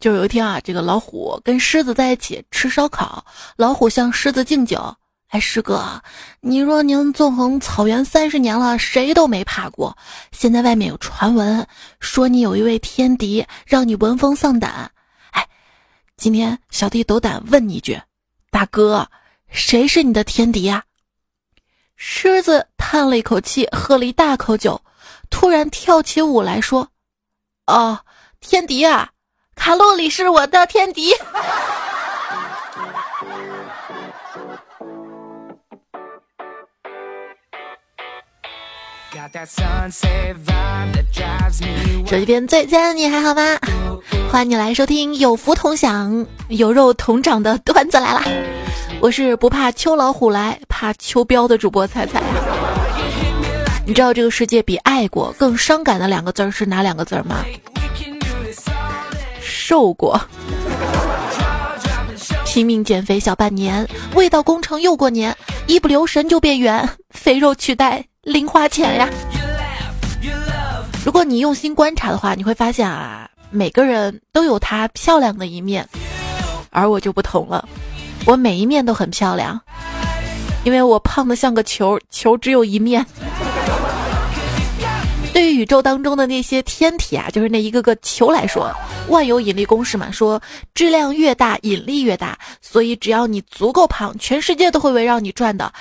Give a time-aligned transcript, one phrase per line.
[0.00, 3.24] 就有一天啊，这个老虎跟狮子在一起吃烧烤，
[3.56, 4.94] 老虎向狮子敬酒。
[5.28, 6.00] 哎，师哥，
[6.40, 9.94] 你说您纵横草原三十年了，谁都没怕过。
[10.32, 11.66] 现在外面有传闻
[12.00, 14.90] 说你有一位天敌，让你闻风丧胆。
[15.32, 15.46] 哎，
[16.16, 18.00] 今天小弟斗胆问你一句，
[18.50, 19.06] 大哥，
[19.50, 20.82] 谁是你的天敌呀？
[21.96, 24.80] 狮子叹了一口气，喝了一大口酒，
[25.28, 26.88] 突然跳起舞来说
[27.66, 27.98] ：“哦，
[28.40, 29.10] 天敌啊，
[29.58, 31.12] 卡路里是我的天敌。”
[42.06, 43.42] 手机边最亲爱的你还好吗？
[44.30, 48.22] 欢迎你来收听有福同享、有肉同长的段子来了。
[49.00, 52.22] 我是不怕秋老虎来，怕秋膘的主播彩彩。
[53.86, 57.44] 你知道这个世界比爱过更伤感的两个字是哪两个字吗？
[59.68, 60.18] 瘦过。
[62.46, 68.02] 拼命减肥小半年，味道工程又过年，一不留神就变圆，肥肉取代。
[68.22, 69.06] 零花钱呀！
[71.04, 75.86] 如果你用心观察的话，你会发现啊，每个人都有他漂亮的一面，
[76.70, 77.68] 而我就不同了，
[78.24, 79.60] 我每一面都很漂亮，
[80.64, 83.04] 因为我胖的像个球，球只有一面。
[85.32, 88.72] 对于宇宙当中的那些天体啊，就是那一个个球来说，
[89.08, 90.40] 万有引力公式嘛，说
[90.74, 95.72] 质量越大，引力越大，所以只要你足够胖，全世界都会围绕你转的。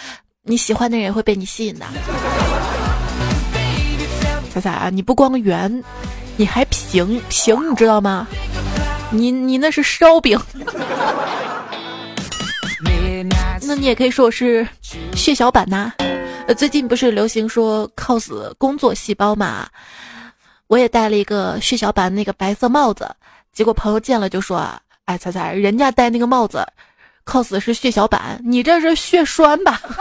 [0.44, 1.86] 你喜欢的人也会被你吸引的，
[4.54, 4.89] 彩彩啊！
[4.89, 5.84] 你不光圆，
[6.36, 8.28] 你还平平，你知道吗？
[9.09, 10.39] 你你那是烧饼，
[13.64, 14.67] 那你也可以说我是
[15.16, 15.92] 血小板呐。
[16.48, 19.67] 呃，最近不是流行说 cos 工作细胞嘛？
[20.67, 23.14] 我也戴了一个血小板那个白色帽子，
[23.52, 24.66] 结果朋友见了就说
[25.04, 26.66] ：“哎，彩彩，人家戴那个帽子。”
[27.28, 29.81] cos 是血小板，你这是血栓吧？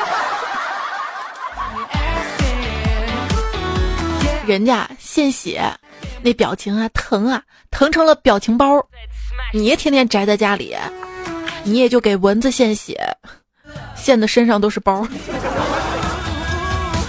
[4.46, 5.60] 人家献血，
[6.22, 7.42] 那表情啊疼啊，
[7.72, 8.80] 疼成了表情包。
[9.52, 10.76] 你天天宅在家里，
[11.64, 12.96] 你也就给蚊子献血，
[13.96, 15.04] 献的身上都是包。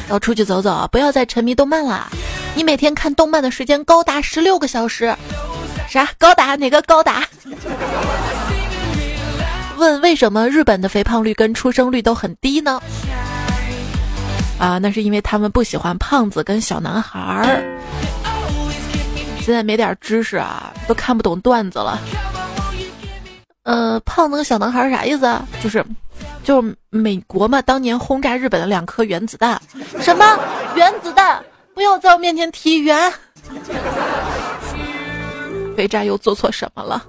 [0.09, 2.09] 要出去走走，不要再沉迷动漫了。
[2.55, 5.15] 你每天看动漫的时间高达十六个小时，
[5.89, 6.55] 啥高达？
[6.55, 7.23] 哪个高达？
[9.77, 12.81] 问为什么日本的肥胖率跟出生率都很低呢？
[14.57, 17.63] 啊，那是因为他们不喜欢胖子跟小男孩儿。
[19.41, 21.99] 现在没点知识啊，都看不懂段子了。
[23.63, 25.45] 呃，胖子跟小男孩儿啥意思啊？
[25.61, 25.85] 就是，
[26.47, 29.61] 就是美国嘛，当年轰炸日本的两颗原子弹。
[29.99, 30.39] 什么
[30.77, 31.43] 原子弹？
[31.75, 33.11] 不要在我面前提原。
[35.75, 37.03] 肥宅又做错什么了？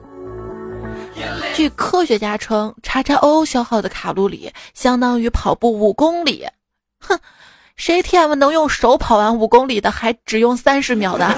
[1.54, 6.44] 据科学家称，叉叉 O 消耗的卡路里相当于跑步五公里。
[6.98, 7.16] 哼，
[7.76, 11.32] 谁 TM 能用手跑完五公里的，还只用三十秒的？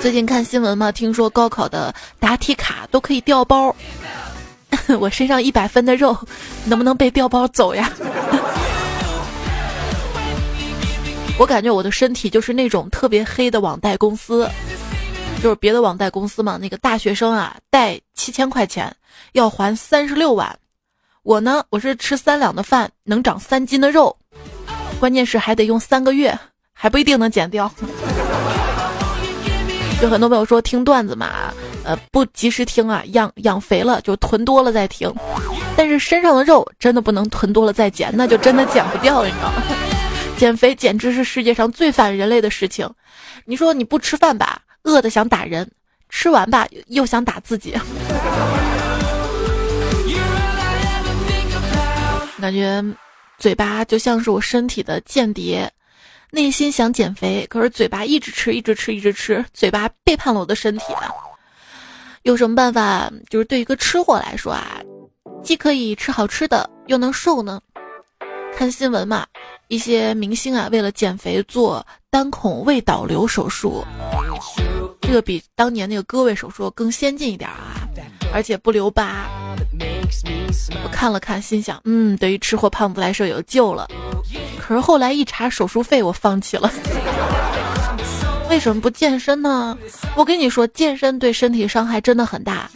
[0.00, 3.76] 最近看新闻嘛，听说高考的答题卡都可以掉包。
[5.00, 6.16] 我身上一百分的肉，
[6.64, 7.90] 能不能被调包走呀？
[11.38, 14.48] 我感觉我的身体就是那种特别黑的网贷公司。
[15.42, 18.94] 就是别的网贷公司嘛，那个大学生啊，贷七千块钱
[19.32, 20.56] 要还三十六万，
[21.24, 24.16] 我呢，我是吃三两的饭能长三斤的肉，
[25.00, 26.38] 关键是还得用三个月，
[26.72, 27.68] 还不一定能减掉。
[30.02, 31.54] 就很多朋友说听段子嘛，
[31.84, 35.08] 呃，不及时听啊，养养肥了就囤多了再听，
[35.76, 39.62] 但是身上的肉真的不能囤多了再减，那就真的减不掉，你知道吗？
[40.36, 42.90] 减肥简直是世界上最反人类的事情。
[43.44, 44.60] 你说你不吃饭吧？
[44.82, 45.70] 饿的想打人，
[46.08, 47.72] 吃完吧又想打自己，
[52.40, 52.84] 感觉
[53.38, 55.70] 嘴巴就像是我身体的间谍，
[56.34, 61.12] 内心想减肥，可是嘴巴一直吃，一直吃，一直吃，嘴巴背叛了我的身体啊。
[62.22, 63.12] 有什么办法？
[63.28, 64.80] 就是对一个吃货来说啊，
[65.44, 67.60] 既可以吃好吃的，又能瘦呢？
[68.56, 69.26] 看新闻嘛，
[69.68, 73.84] 一些明星啊，为了减肥做单孔胃导流手术。
[75.02, 77.86] 这个比当年那个割胃手术更先进一点啊，
[78.32, 79.28] 而且不留疤。
[80.84, 83.88] 我看了看，心想，嗯，对于吃货胖子来说有救了。
[84.60, 86.70] 可是后来一查手术费，我放弃了。
[88.48, 89.76] 为什么不健身呢？
[90.14, 92.70] 我跟你说，健身对身体伤害真的很大。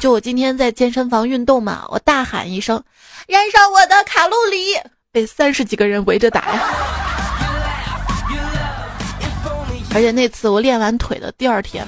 [0.00, 2.82] 就我今天在健身房运动嘛，我大喊一声，
[3.28, 4.74] 燃烧我的卡路里，
[5.12, 6.62] 被三十几个人围着打呀。
[9.94, 11.86] 而且那次我练完腿的第二天，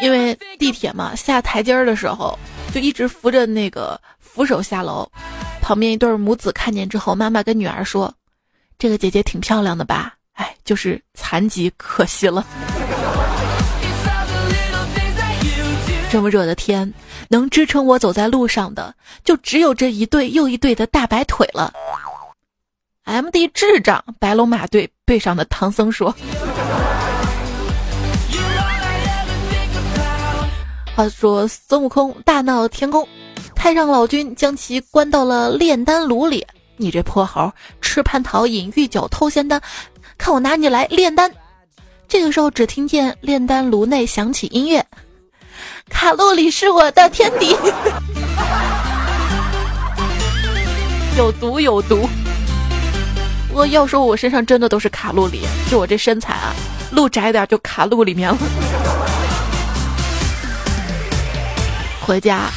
[0.00, 2.38] 因为地铁嘛，下台阶儿的时候
[2.74, 5.08] 就一直扶着那个扶手下楼，
[5.62, 8.12] 旁边一对母子看见之后，妈妈跟女儿说
[8.76, 10.14] ：“这个姐姐挺漂亮的吧？
[10.32, 12.44] 哎，就是残疾，可惜了。”
[16.10, 16.92] 这么热的天，
[17.28, 18.92] 能支撑我走在路上的，
[19.22, 21.72] 就只有这一对又一对的大白腿了。
[23.04, 26.12] M D 智障，白龙马队背上的唐僧说。
[30.96, 33.08] 话说孙悟空大闹天宫，
[33.52, 36.46] 太上老君将其关到了炼丹炉里。
[36.76, 39.60] 你这破猴，吃蟠桃饮御酒偷仙丹，
[40.16, 41.28] 看我拿你来炼丹！
[42.06, 44.86] 这个时候，只听见炼丹炉内响起音乐，
[45.90, 47.54] 卡路里是我的天敌，
[51.18, 52.08] 有毒有毒。
[53.52, 56.54] 我要说，我身上真的都是卡路里，就我这身材啊，
[56.92, 58.38] 路窄点就卡路里面了。
[62.04, 62.50] 回家，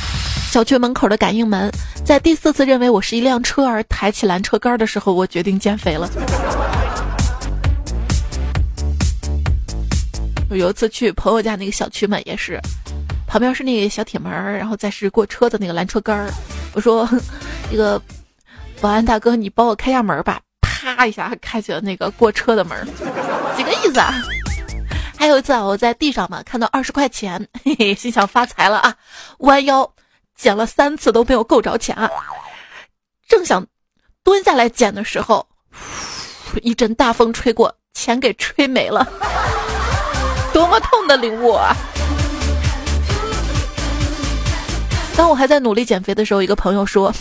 [0.51, 1.71] 小区门口的感应门
[2.03, 6.09] 在第四次认为我是一辆车而抬起拦车杆的时候，我决定减肥了。
[10.49, 12.59] 我有一次去朋友家那个小区门也是，
[13.25, 16.29] 旁边是那个小铁门，然后再是过车的那个拦车杆儿。
[16.73, 17.07] 我说
[17.71, 18.01] ：“那个
[18.81, 22.85] 保安大哥，你帮我开下门吧。”啪一下开启了那个过车的门，
[23.55, 24.13] 几个意思啊？
[25.17, 28.95] 还有一次啊，我在地上嘛看到二十块钱， 嘿嘿，心想发财了啊，
[29.39, 29.89] 弯腰
[30.35, 32.09] 捡了三次都没有够着钱啊，
[33.27, 33.65] 正想
[34.23, 35.45] 蹲下来捡的时候，
[36.61, 39.05] 一阵大风吹过，钱给吹没了，
[40.53, 41.75] 多么痛的领悟啊！
[45.15, 47.11] 当我还在努力减肥的时候，一个朋友说：“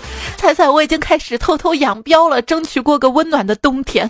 [0.38, 4.08] 猜猜我已经开始偷偷养膘了，争取过个温暖的冬天。”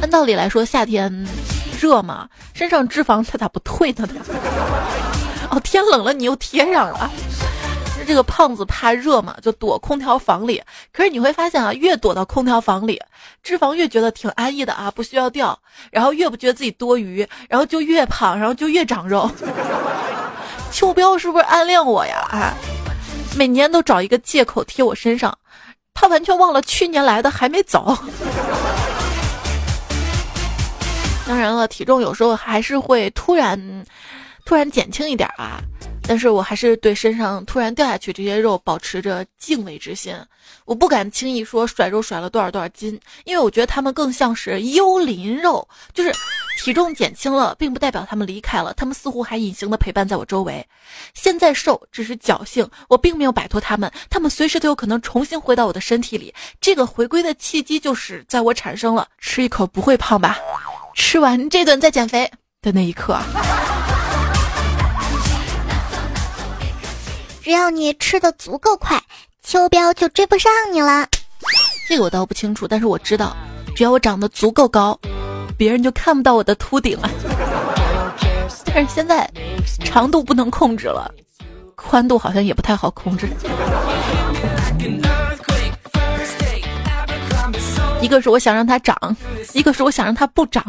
[0.00, 1.26] 按道理来说，夏天
[1.80, 4.08] 热嘛，身上脂肪它咋不退呢？
[5.50, 7.10] 哦，天冷了你又贴上了。
[8.06, 10.62] 这个胖子怕热嘛，就躲空调房里。
[10.92, 12.98] 可是你会发现啊，越躲到空调房里，
[13.42, 15.58] 脂肪越觉得挺安逸的啊，不需要掉。
[15.90, 19.30] 然后越不觉得自己多余，然后就越胖，然后就越长肉。
[20.72, 22.26] 秋膘是不是暗恋我呀？
[22.30, 22.54] 啊，
[23.36, 25.36] 每年都找一个借口贴我身上，
[25.92, 27.94] 他完全忘了去年来的还没走。
[31.28, 33.84] 当然了，体重有时候还是会突然，
[34.46, 35.60] 突然减轻一点啊。
[36.08, 40.16] 但是我还是对身上突然掉下去这些肉保持着敬畏之心，
[40.64, 46.10] 我不敢轻易说甩肉甩了多少多少斤，因为我觉得他们更像是幽灵肉，就是
[46.64, 50.66] 体重减轻了，并不代表他们离开了，他们似乎还隐形的陪伴在我周围。
[51.12, 56.32] 现在瘦只是侥幸，我并没有摆脱他们，他们随时都有可能重新回到我的身体里。
[56.58, 60.38] 这个回归的契机就是在我产生了吃一口不会胖吧，
[60.98, 62.28] 吃完这顿再减肥
[62.60, 63.16] 的那一刻。
[67.40, 69.00] 只要你吃的足够快，
[69.42, 71.06] 秋膘就追不上你了。
[71.88, 73.34] 这个我倒不清楚，但是我知道，
[73.74, 74.98] 只要我长得足够高，
[75.56, 77.08] 别人就看不到我的秃顶了。
[78.66, 79.30] 但是现在
[79.82, 81.10] 长度不能控制了，
[81.76, 83.30] 宽度好像也不太好控制。
[88.00, 88.96] 一个是我想让它长，
[89.52, 90.64] 一个是我想让它不长。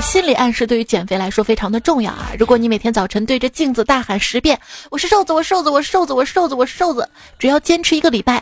[0.00, 2.30] 心理暗示对于减肥来说非常的重要啊！
[2.38, 8.40] 如果你每天早晨对着镜子大喊十遍“我是瘦子，我瘦子，我瘦子，我瘦子，我瘦子”，只要坚持一个礼拜，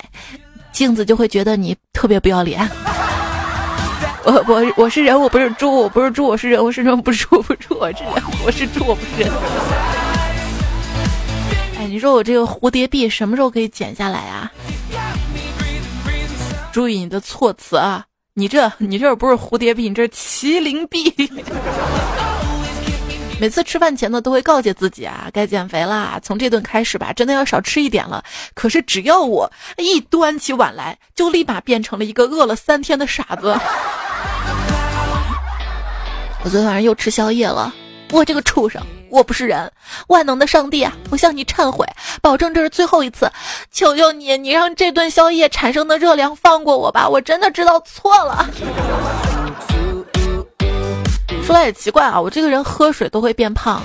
[0.73, 2.69] 镜子就会觉得你特别不要脸。
[4.25, 8.13] 我我我是人，我不是猪，我不是猪，我是人，我是人，不是猪，不是猪，我是人，
[8.45, 9.33] 我是猪，我不是人。
[11.79, 14.53] 哎，你说我这个蝴蝶臂什么时候可以减下来啊？
[16.79, 18.05] 注意你的措辞啊！
[18.35, 21.13] 你这，你这不是蝴蝶臂，你这是麒麟臂。
[23.41, 28.23] 每次吃饭前呢，都会告诫自己啊，该减肥啦，从这顿开始吧，真的要少吃一点了。
[28.55, 33.59] 可是只要我一端起碗来，就立马变成了一个饿了三天的傻子。
[36.45, 37.75] 我昨天晚上又吃宵夜了，
[38.11, 38.83] 我这个畜生！
[39.11, 39.71] 我不是人，
[40.09, 40.93] 万能的上帝啊！
[41.11, 41.87] 我向你忏悔，
[42.21, 43.31] 保证这是最后一次，
[43.71, 47.09] 求求你，你让这顿宵夜产生的热量放过我吧！
[47.09, 48.49] 我真的知道错了。
[51.43, 53.83] 说来也奇怪啊，我这个人喝水都会变胖，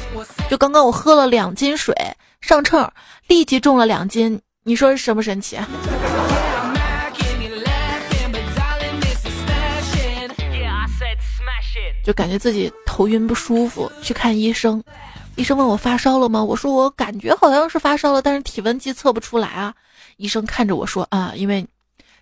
[0.49, 1.95] 就刚刚我喝了两斤水，
[2.41, 2.89] 上秤
[3.27, 5.57] 立即重了两斤，你说神不神奇？
[12.03, 14.83] 就感觉自己头晕不舒服，去看医生。
[15.35, 16.43] 医生问我发烧了吗？
[16.43, 19.73] 我说我感觉好像是发烧了，但是体温计测不出来啊。
[20.17, 21.65] 医生看着我说啊，因为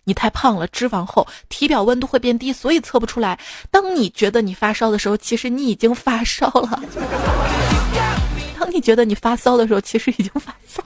[0.06, 3.38] 你太胖了，脂肪厚，体表温度会变低，所以测不出来。
[3.70, 6.82] 当你觉得你发烧的时候，其实你已经发烧了。
[8.58, 10.82] 当你觉得你发烧的时候，其实已经发烧。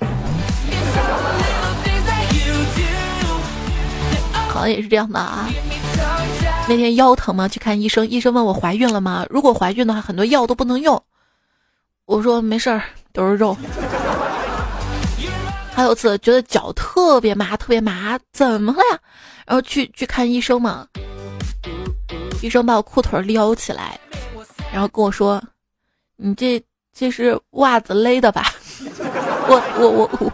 [4.56, 5.50] 好像也是这样的啊。
[6.70, 9.26] 那天腰疼嘛，去看医生，医生问我怀孕了吗？
[9.30, 11.00] 如果怀孕的话，很多药都不能用。
[12.06, 12.82] 我说没事儿，
[13.12, 13.56] 都是肉。
[15.74, 19.00] 还有次觉得脚特别麻，特别麻，怎么了呀？
[19.46, 20.88] 然后去去看医生嘛，
[22.42, 24.00] 医生把我裤腿撩起来，
[24.72, 25.44] 然后跟我说
[26.16, 28.46] ：“你这这是袜子勒的吧？”
[29.48, 30.32] 我我我我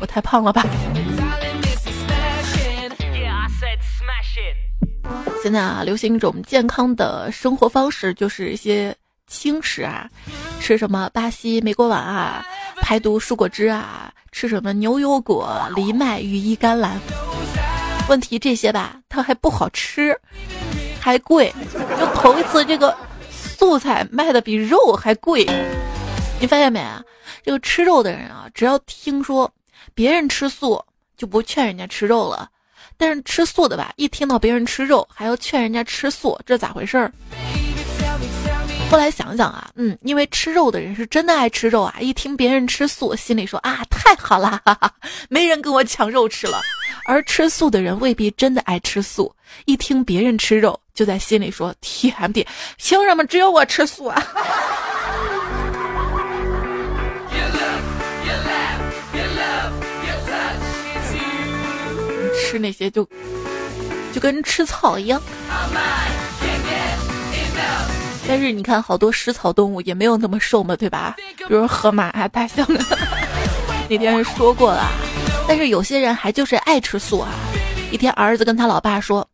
[0.00, 0.64] 我太胖了吧？
[5.42, 8.94] 现在啊，流行一种健康的生活方式，就是一些
[9.26, 10.08] 轻食啊，
[10.60, 12.44] 吃什么巴西莓果碗啊。
[12.82, 17.00] 排毒蔬果汁啊，吃什么牛油果、藜麦、羽衣甘蓝？
[18.08, 20.16] 问题这些吧，它还不好吃，
[21.00, 21.52] 还贵。
[21.98, 22.94] 就头一次，这个
[23.30, 25.44] 素菜卖的比肉还贵。
[26.38, 27.02] 你发现没啊？
[27.42, 29.50] 这个吃肉的人啊，只要听说
[29.94, 30.80] 别人吃素，
[31.16, 32.46] 就不劝人家吃肉了；
[32.96, 37.12] 但是吃素的吧，一听到别人吃肉，还要劝人家吃素，这咋回事儿？
[38.88, 44.92] 后来想想啊，嗯，因为吃肉的人是真的爱吃肉啊，一听别人吃素，心里说啊，太好了，哈哈，
[45.28, 46.60] 没人跟我抢肉吃了。
[47.04, 49.34] 而吃素的人未必真的爱吃素，
[49.64, 52.46] 一听别人吃肉，就在心里说天地，
[52.78, 54.22] 凭什么只有我吃素啊？
[62.46, 63.04] 吃那些就
[64.12, 65.20] 就跟吃草一样。
[68.28, 71.16] 但是你看，好多食草动物也没有那么瘦嘛，对吧？
[71.48, 72.84] 比如河马啊、大象啊。
[73.90, 74.88] 那天说过了，
[75.48, 77.28] 但是有些人还就是爱吃素啊。
[77.92, 79.28] 一天，儿子跟他老爸说：“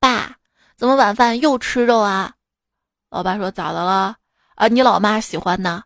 [0.00, 0.34] 爸，
[0.76, 2.32] 怎么晚饭又吃肉啊？”
[3.10, 4.16] 老爸说：“咋的了？
[4.54, 5.82] 啊，你老妈喜欢呢。”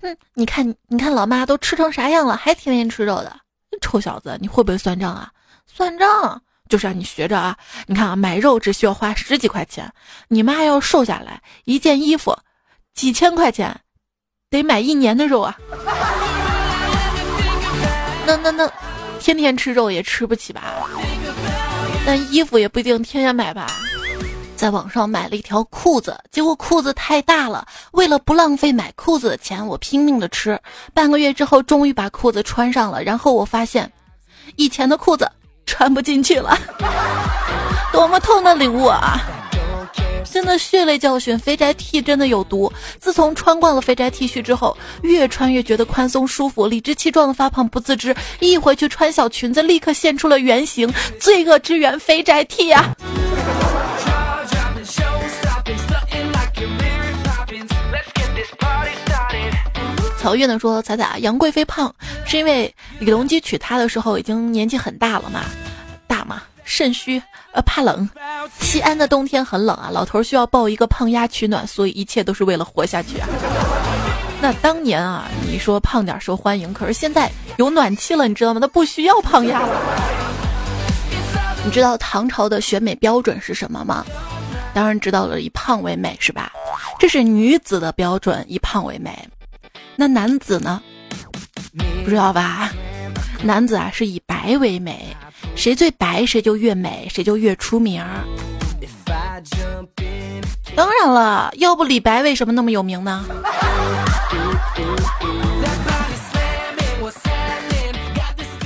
[0.00, 3.36] 哼，你看，你看，老妈都吃成啥样了，还天天吃肉的？
[3.80, 5.28] 臭小子，你会不会算账啊？
[5.74, 6.40] 算账。
[6.66, 7.54] 就是让你学着啊！
[7.86, 9.86] 你看啊，买肉只需要花十几块钱，
[10.28, 12.34] 你妈要瘦下来，一件衣服
[12.94, 13.78] 几千块钱，
[14.48, 15.54] 得买一年的肉啊！
[18.26, 18.72] 那那那，
[19.20, 20.88] 天天吃肉也吃不起吧？
[22.06, 23.66] 那衣服也不一定天天买吧？
[24.56, 30.58] 在网上买了一条裤子，结果裤子太大了，为了不浪费买裤子的钱，我拼命的吃。
[30.94, 33.92] 半个月之后，终于把裤子穿上了，然后我发现，
[34.56, 35.30] 以前的裤子。
[35.66, 36.56] 穿不进去了，
[37.92, 39.20] 多么痛的领悟啊！
[40.32, 42.72] 真的血泪教训，肥宅 T 真的有毒。
[42.98, 48.14] 自从穿惯了肥宅 T 恤之后，越穿越觉得宽松舒服，理直气壮的发胖不自知。
[48.40, 52.92] 一回去穿小裙子，立刻现出了原形，罪恶之源肥宅 T 啊！
[60.24, 65.42] 乔月呢说：“彩彩，杨贵妃胖是因为李隆基娶她的时候已经年纪很大了嘛，
[66.06, 68.08] 大嘛，肾虚，呃，怕冷。
[68.58, 73.28] 西安的冬天很冷啊，老头需要抱一个胖丫取暖，所以一切都是为了活下去啊。
[74.40, 78.60] 那当年啊，你说胖点受欢迎，可是现在有暖气了，你知道吗？
[78.60, 79.78] 他不需要胖丫了。
[81.66, 84.02] 你知道唐朝的选美标准是什么吗？
[84.72, 86.50] 当然知道了，以胖为美是吧？
[86.98, 89.12] 这是女子的标准，以胖为美。”
[89.96, 90.82] 那男子呢？
[92.04, 92.70] 不知道吧？
[93.42, 95.16] 男子啊是以白为美，
[95.54, 98.24] 谁最白谁就越美，谁就越出名儿。
[100.74, 103.24] 当然了，要不李白为什么那么有名呢？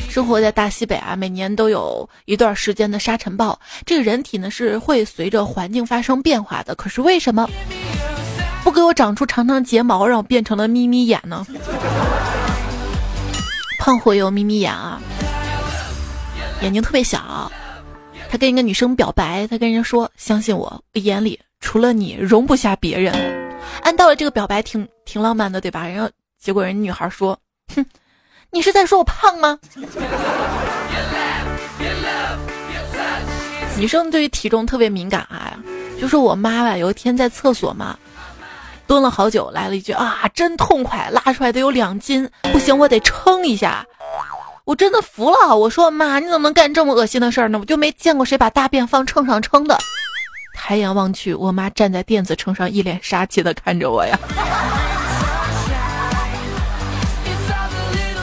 [0.09, 3.57] 生活在大西北啊，每年都有一段时间的沙尘暴，
[3.87, 6.75] 这个人体呢是会随着环境发生变化的。
[6.75, 7.49] 可是为什么？
[8.65, 11.47] 不给我长出长长睫毛，让我变成了眯眯眼呢？
[13.79, 15.01] 胖虎有眯眯眼啊，
[16.61, 17.51] 眼睛特别小。
[18.31, 23.15] 他跟一个女生表白，他跟人家说：“相信我，我眼里除了你，容不下别人。”
[23.81, 25.89] 按道理这个表白挺挺浪漫的，对吧？
[25.89, 27.39] 然后结果人女孩说
[27.75, 27.83] ：“哼，
[28.51, 29.59] 你是在说我胖吗？”
[33.79, 35.57] 女生对于体重特别敏感啊，
[35.99, 37.99] 就说我妈吧，有一天在厕所嘛。
[38.89, 43.87] 蹲了好久，来了一句啊，真痛快，拉出来得有两斤，不行，我得称一下。
[44.65, 47.59] 我真的服了，我说妈，你怎么能干这么恶心的事儿呢？
[47.59, 49.79] 我就没见过谁把大便放秤上称的。
[50.55, 54.19] 抬眼望去，我妈站在电子秤上，一脸杀气的看着我呀。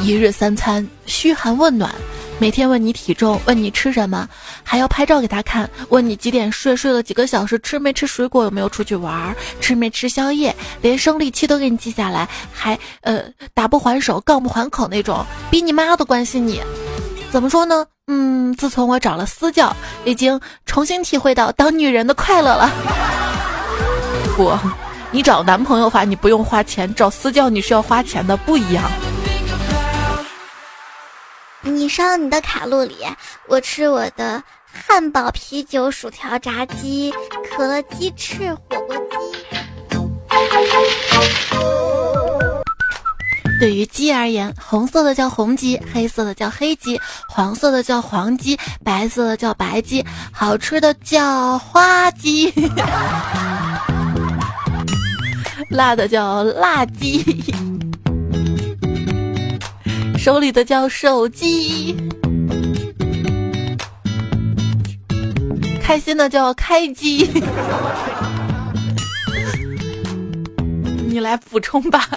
[0.01, 1.93] 一日三餐嘘寒问暖，
[2.37, 4.27] 每天问你体重，问你吃什么，
[4.61, 13.23] 还要拍照给他看，问你几点睡，睡了几个小时，吃没吃水果，有没有出去玩，吃没吃宵夜，连生理期都给你记下来，还呃
[13.53, 16.61] 打不还手，杠不还口那种，比你妈都关心你。
[17.31, 17.85] 怎么说呢？
[18.07, 22.69] 嗯，自从我找了私教，已经重新体会到当女人的快乐了。
[24.35, 24.53] 不，
[25.09, 28.83] 你找男朋友的话，你不用花钱；找私教你是要花钱的，不一样。
[31.65, 32.95] 你烧你的卡路里，
[33.47, 37.11] 我吃我的汉堡、啤酒、薯条、炸鸡、
[37.49, 39.03] 可乐、鸡翅、火锅鸡。
[43.59, 52.53] 对于鸡而言，红色的叫红鸡，黑色的叫黑鸡，黄色的叫黄鸡，白色的叫白鸡，好吃的叫花鸡，
[55.71, 57.23] 辣的叫辣鸡。
[60.25, 61.95] 手里的叫手机，
[65.79, 67.25] 开心的叫开机。
[71.05, 72.09] 你来补充吧。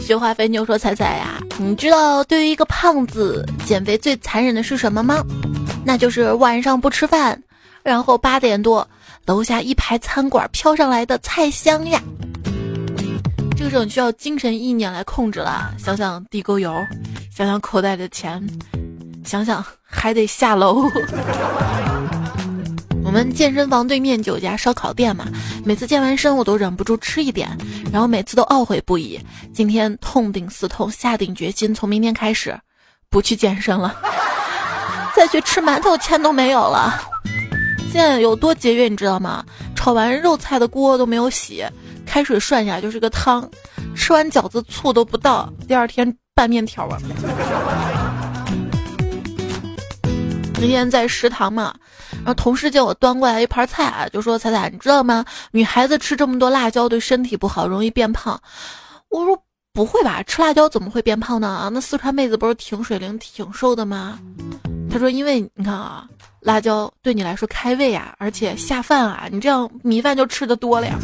[0.00, 5.22] 雪花肥牛说：“彩彩呀，你知道对于一个胖子减肥最残忍的是什么吗？
[5.84, 7.38] 那就是晚上不吃饭，
[7.82, 8.88] 然后八点多
[9.26, 12.00] 楼下一排餐馆飘上来的菜香呀。”
[13.56, 15.74] 这个时候你需要精神意念来控制了。
[15.78, 16.74] 想想地沟油，
[17.34, 18.46] 想想口袋的钱，
[19.24, 20.82] 想想还得下楼。
[23.02, 25.26] 我们健身房对面就有家烧烤店嘛，
[25.64, 27.48] 每次健完身我都忍不住吃一点，
[27.90, 29.18] 然后每次都懊悔不已。
[29.54, 32.54] 今天痛定思痛，下定决心，从明天开始
[33.08, 33.96] 不去健身了，
[35.16, 37.00] 再去吃馒头钱都没有了。
[37.90, 39.42] 现在有多节约，你知道吗？
[39.74, 41.64] 炒完肉菜的锅都没有洗。
[42.06, 43.46] 开水涮一下就是个汤，
[43.94, 46.98] 吃完饺子醋都不倒，第二天拌面条啊。
[50.58, 51.74] 那天在食堂嘛，
[52.24, 55.22] 然后同事叫我端过来一盘菜啊，就说：“彩彩，你知道吗？
[55.50, 58.40] 女孩子吃这么多辣椒对身体不好，容易变胖。”
[59.10, 59.38] 我说
[59.74, 61.46] ：“不会吧，吃辣椒怎么会变胖呢？
[61.46, 64.18] 啊，那四川妹子不是挺水灵、挺瘦的吗？”
[64.90, 66.06] 他说：“因为你看啊。”
[66.46, 70.96] 辣椒对你来说开胃啊，而且下饭啊，你这样米饭就吃的多了呀。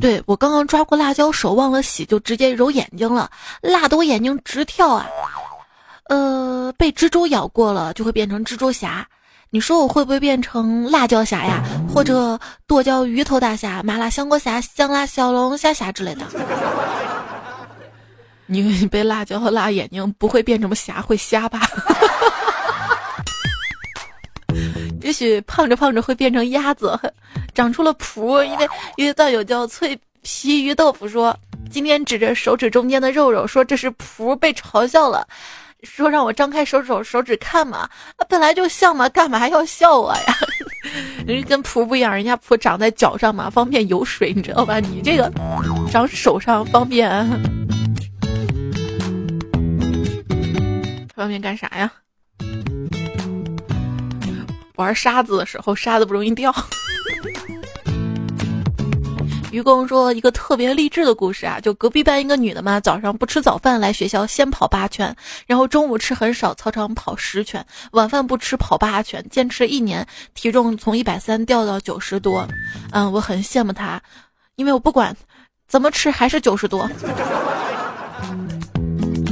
[0.00, 5.06] 对我刚刚抓过辣椒，手忘了洗，就直接揉眼睛了，辣得我眼睛直跳啊。
[6.08, 9.06] 呃，被蜘蛛咬过了就会变成蜘蛛侠，
[9.50, 11.62] 你说我会不会变成辣椒侠呀？
[11.92, 16.26] 或者剁椒鱼头大侠、麻辣香锅侠、香辣小龙虾侠之类的？
[18.46, 21.60] 你被辣椒辣眼睛，不会变成侠，会瞎吧？
[25.10, 26.96] 也许胖着胖着会变成鸭子，
[27.52, 28.44] 长出了蹼。
[28.44, 31.36] 因为因为段友叫脆皮鱼豆腐说，
[31.68, 35.26] 今天指着手指中间的肉肉说这是蹼，被嘲笑了，
[35.82, 37.90] 说让我张开手手手指看嘛，
[38.28, 40.22] 本来就像嘛，干嘛要笑我呀？
[41.26, 44.78] 人家跟蹼不一样，人家蹼长在脚上嘛，方便有水，你知道吧？
[44.78, 45.28] 你这个
[45.90, 47.10] 长手上方便。
[51.16, 51.90] 方便干啥呀？
[54.80, 56.54] 玩沙子的时候，沙子不容易掉。
[59.52, 65.12] 愚公说一个特别励志的故事啊，就隔壁班一个女的嘛，早上不吃早饭来学校，先跑八圈，
[65.44, 72.46] 然后中午吃很少，操场跑十圈，晚饭不吃跑八圈，坚持一年，体重从一百三掉到九十多。
[72.92, 74.00] 嗯，我很羡慕她，
[74.54, 75.16] 因为我不管
[75.66, 76.88] 怎么吃还是九十多。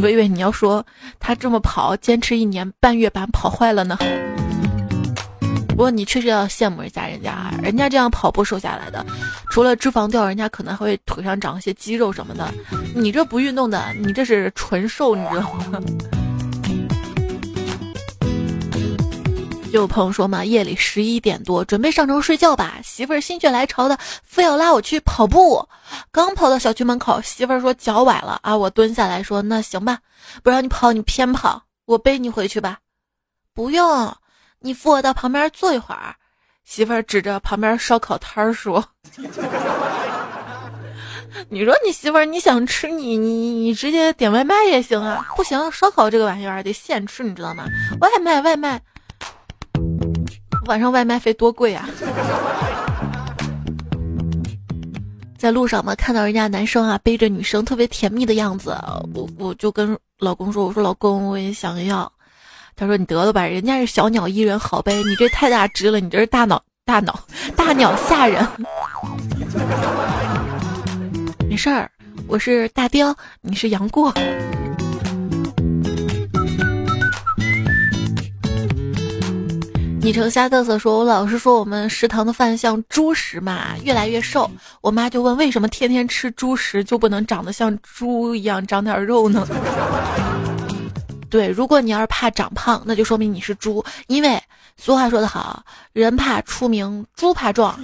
[0.02, 0.84] 我以为你要说
[1.20, 3.96] 他这么跑，坚持一年半月板跑坏了呢。
[5.78, 9.06] 不过你确实要羡慕一下人家，人家这样跑步瘦下来的，
[9.48, 12.52] 除了脂肪掉，人家可能还会腿上长一些肌肉什么的。
[12.96, 15.80] 你这不运动的，你这是纯瘦，你知道吗？
[19.72, 25.64] 就有朋友说嘛，夜里十一点多准备上床睡觉吧，媳妇儿心血来潮的非要拉我去跑步。
[26.10, 30.00] 刚跑到小区门口，媳妇儿说脚崴了啊，我蹲下来说那行吧，
[30.42, 32.80] 不让你跑你偏跑，我背你回去吧。
[33.54, 34.12] 不用，
[34.60, 36.14] 你扶我到旁边坐一会儿。
[36.64, 38.84] 媳妇儿指着旁边烧烤摊儿说
[41.48, 47.64] ：“你说你媳妇儿你想吃你你你直接点外卖也行啊，不行，烧烤这个玩意儿得现吃，你知道吗？
[48.00, 48.80] 外卖外卖。”
[50.66, 51.88] 晚上外卖费多贵啊！
[55.38, 58.76] 在路上嘛，看到人家男生啊背着女生特别甜蜜的样子，
[59.14, 62.12] 我我就跟老公说：“我说老公，我也想要。”
[62.78, 67.18] 他说：“你得了吧，人家是小鸟依人，好呗，你这太大只了，你这是大脑大脑
[67.56, 68.46] 大鸟吓人。
[71.50, 71.90] ”没事儿，
[72.28, 74.14] 我是大雕，你是杨过。
[80.00, 84.48] 昵称瞎嘚瑟说：“我老师说我们食堂的饭像猪食嘛，越来越瘦。
[84.80, 89.44] 我妈就问为什么天天吃猪食就不能长得像猪一样长点肉呢？
[91.30, 94.40] 对，如果你要是怕长胖，那就说明你是猪，因为
[94.76, 95.62] 俗话说得好，
[95.92, 97.78] 人怕出名，猪怕壮。”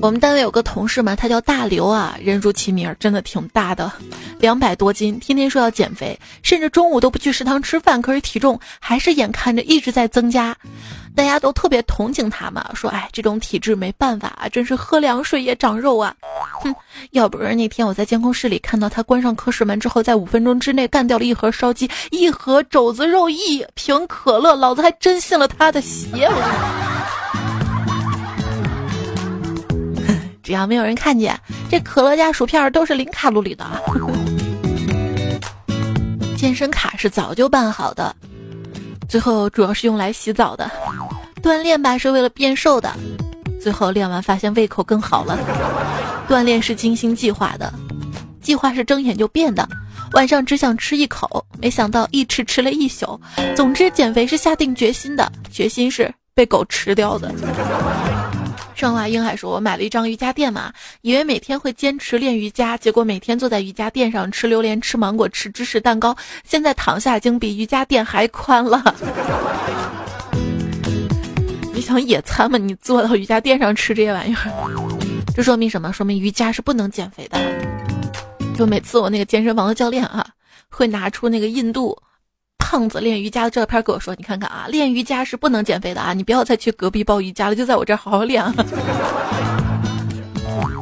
[0.00, 3.90] 我们单位有个同事嘛，他叫大刘啊，人如其名，真的挺大的，
[4.38, 10.56] 两百多斤，天天说要减肥，甚至中午都不去食堂吃饭，可是体重还是眼看着一直在增加，
[11.18, 16.14] 大家都特别同情他嘛，说哎，这种体质没办法啊，真是喝凉水也长肉啊，
[16.62, 16.72] 哼，
[17.10, 26.30] 要不是那天我在监控室里看到他关上科室门之后，在五分钟之内干掉了一盒烧鸡、一盒肘子肉、一瓶可乐，老子还真信了他的邪。
[30.40, 31.36] 只要没有人看见，
[31.68, 33.66] 这可乐加薯片都是零卡路里的。
[36.36, 38.14] 健身卡是早就办好的，
[39.08, 40.70] 最后主要是用来洗澡的。
[41.42, 42.94] 锻炼吧是为了变瘦的，
[43.60, 45.38] 最后练完发现胃口更好了。
[46.28, 47.72] 锻炼是精心计划的，
[48.42, 49.66] 计划是睁眼就变的。
[50.12, 53.18] 晚上只想吃一口，没想到一吃吃了一宿。
[53.56, 57.32] 总之，减肥是下定决心的，决心是被狗吃掉的。
[58.78, 68.94] 上华英还说：“我买了一张瑜伽垫嘛，以为每天会坚持练瑜伽，结果每天坐在瑜伽垫上吃榴莲、吃芒果、吃芝士蛋糕，现在躺下已经比瑜伽垫还宽了。
[71.74, 72.56] 你想野餐吗？
[72.56, 74.48] 你坐到瑜伽垫上吃这些玩意儿，
[75.34, 75.92] 这说明什么？
[75.92, 77.36] 说明瑜伽是不能减肥的。
[78.56, 80.24] 就每次我那个健身房的教练啊，
[80.70, 82.00] 会拿出那个印度。”
[82.58, 86.12] 胖子练瑜伽的照片给我说：“你看看啊，练瑜伽是不能减肥的啊！
[86.12, 88.52] 你不要再去隔壁报瑜伽了，就在我这儿好好练啊。”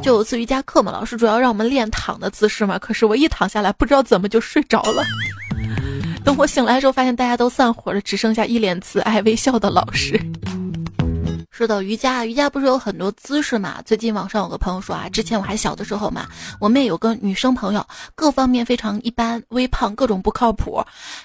[0.03, 5.03] 就有次瑜伽课嘛，老师主要让我们练躺的姿势嘛，可是我一躺下来，不知道怎么就睡着了。
[6.23, 10.19] 等我醒来的时候，发现大家都散伙了，只剩下一脸慈爱微笑的老师。
[11.57, 13.81] 说到瑜伽，瑜伽不是有很多姿势嘛？
[13.83, 16.27] 最近网上有个朋友说啊，之前我还小的时候嘛，
[16.59, 20.79] 我妹有个女生朋友，各方面非常一般，微胖，各种不靠谱。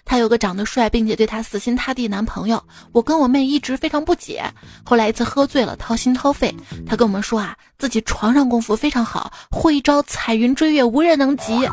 [0.07, 4.43] 她有个长得帅并且对她死心塌地男朋友，我跟我妹一直非常不解。
[4.83, 6.51] 后来一次喝醉了，掏心掏肺，
[6.87, 11.69] 她跟我们说啊，自己床上功夫非常好，会一招彩云追月，无人能及。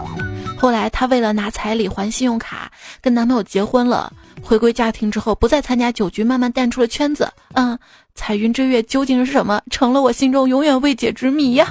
[0.58, 2.70] 后来她为了拿彩礼还信用卡，
[3.00, 4.12] 跟男朋友结婚了。
[4.42, 7.30] 回归家庭之后，不再参加酒局，慢慢淡出了圈子。
[7.56, 7.78] 嗯，
[8.22, 11.66] 彩云追月究竟是什么，成了我心中永远未解之谜呀！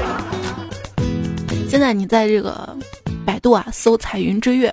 [1.66, 2.76] 现在你在这个
[3.24, 4.72] 百度啊搜“彩云追月”，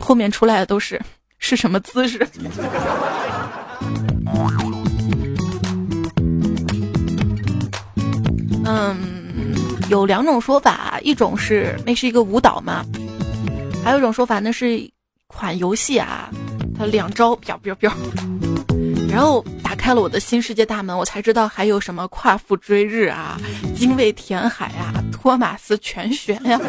[0.00, 0.98] 后面出来的都是
[1.38, 2.26] 是什么姿势？
[8.64, 8.96] 嗯，
[9.90, 12.82] 有两种说法，一种是那是一个舞蹈嘛，
[13.84, 14.90] 还有一种说法那是一。
[15.28, 16.30] 款游戏啊，
[16.78, 17.92] 它两招彪彪彪，
[19.16, 23.40] 然后打开了我的新世界大门，我才知道还有什么夸父追日啊、
[23.74, 26.60] 精卫填海啊、托马斯全旋呀、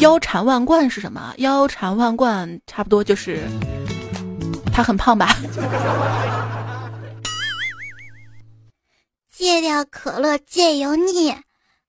[0.00, 1.32] 腰缠万贯是什么？
[1.38, 3.48] 腰缠万贯差不多就是
[4.70, 5.34] 他很胖吧？
[9.32, 11.34] 戒掉可乐，戒油腻，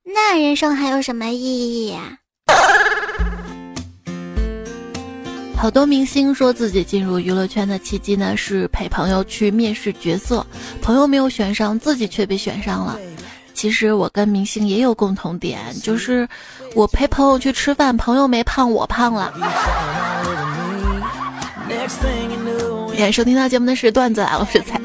[0.06, 2.20] 那人生还有什么意义呀？
[5.58, 10.46] 好多明星说自己进入娱乐圈的契机呢，是陪朋友去面试角色，
[10.82, 13.00] 朋友没有选上，自己却被选上了。
[13.54, 16.28] 其实我跟明星也有共同点，就是
[16.76, 19.34] 我陪朋友去吃饭，朋友没胖，我胖了。
[22.96, 24.84] 也收听到节目的是段子来了， 我是彩彩。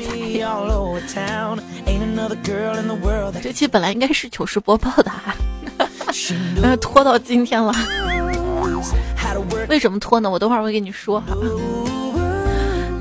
[3.42, 5.34] 这期本来应该是糗事播报的哈。
[6.62, 7.72] 呃， 拖到今天了，
[9.70, 10.28] 为什么拖呢？
[10.28, 11.28] 我等会儿会跟你说哈。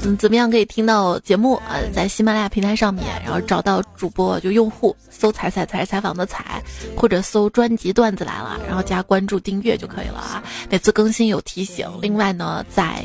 [0.03, 1.60] 嗯，怎么样可以听到节目？
[1.67, 6.63] 呃，在喜马拉雅平台上面，然后找到主播就用户搜“彩彩才是采访的彩”，
[6.95, 10.43] 或者搜专辑段子来了，然后加关注订阅就可以了啊。
[10.69, 11.89] 每次更新有提醒。
[12.03, 13.03] 另外呢，在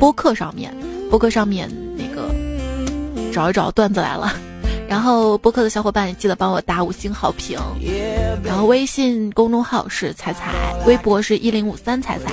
[0.00, 0.74] 播客上面，
[1.08, 2.34] 播客上面那个
[3.32, 4.34] 找一找段子来了。
[4.88, 7.58] 然后播客的小伙伴也记得帮我打五星好评，
[8.42, 10.52] 然后微信公众号是彩彩，
[10.86, 12.32] 微博是一零五三彩彩。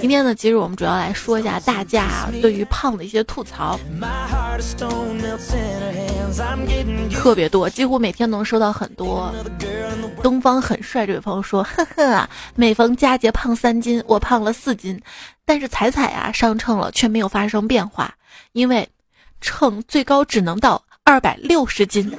[0.00, 3.78] 今天呢，其实我们主要来说一下大家对于胖的一些吐槽，
[7.12, 9.32] 特别多，几乎每天能收到很多。
[10.22, 15.00] 东方很帅这位朋友说：“呵呵啊，每逢佳节胖三斤，我胖了四斤，
[15.44, 18.14] 但是彩彩啊上秤了却没有发生变化，
[18.52, 18.88] 因为。”
[19.42, 22.10] 秤最高只能到二百六十斤。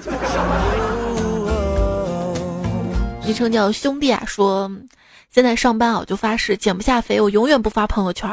[3.23, 4.69] 昵称叫兄弟啊，说
[5.29, 8.29] 现在上班啊，我就发誓减不下肥，我永远不发朋友圈。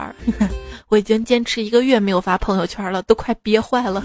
[0.89, 4.03] 我已经坚持一个月没有发朋友圈了，都快憋坏了。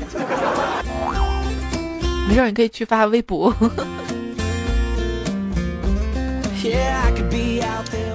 [2.28, 3.54] 没事，你可以去发微博。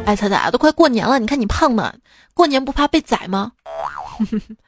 [0.04, 1.92] 哎，彩彩，都快过年了，你看你胖吗？
[2.34, 3.52] 过年不怕被宰吗？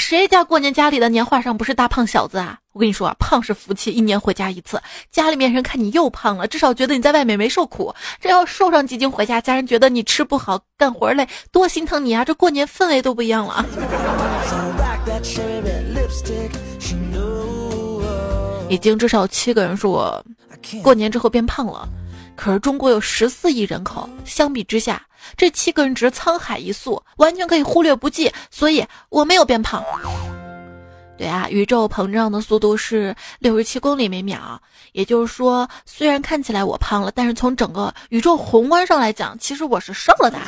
[0.00, 2.58] 谁家过年家里的年画上不是大胖小子啊？
[2.72, 4.80] 我跟你说啊，胖是福气，一年回家一次，
[5.12, 7.94] 家里面人看你又胖了，至少觉得你在外面没受苦。
[8.18, 12.24] 这要瘦上几斤回家，家人觉得你吃不好，干活累，多心疼你啊！
[12.24, 13.62] 这过年氛围都不一样了。
[18.70, 20.24] 已经至少七个人说我
[20.82, 21.86] 过年之后变胖了。
[22.40, 25.02] 可是中国有十四亿人口，相比之下，
[25.36, 28.32] 这七个人只沧海一粟，完全可以忽略不计。
[28.50, 29.84] 所以我没有变胖。
[31.18, 34.58] 对啊，宇宙膨胀的速度是六十七公里每秒，
[34.92, 40.38] 也就是说，虽然看起来我胖了，但是从整个宇宙宏观上来讲，其实我是瘦了的。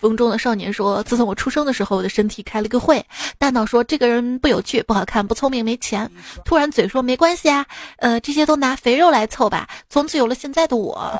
[0.00, 3.04] 风中的少年说：“自从我出生的时候，我的身体开了个会，
[3.38, 6.10] 大脑说这个人不有趣、不好看、不聪明、没钱。
[6.44, 7.64] 突然嘴说没关系啊，
[7.98, 9.68] 呃，这些都拿肥肉来凑吧。
[9.88, 11.18] 从此有了现在的我。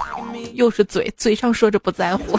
[0.55, 2.39] 又是嘴，嘴上说着不在乎。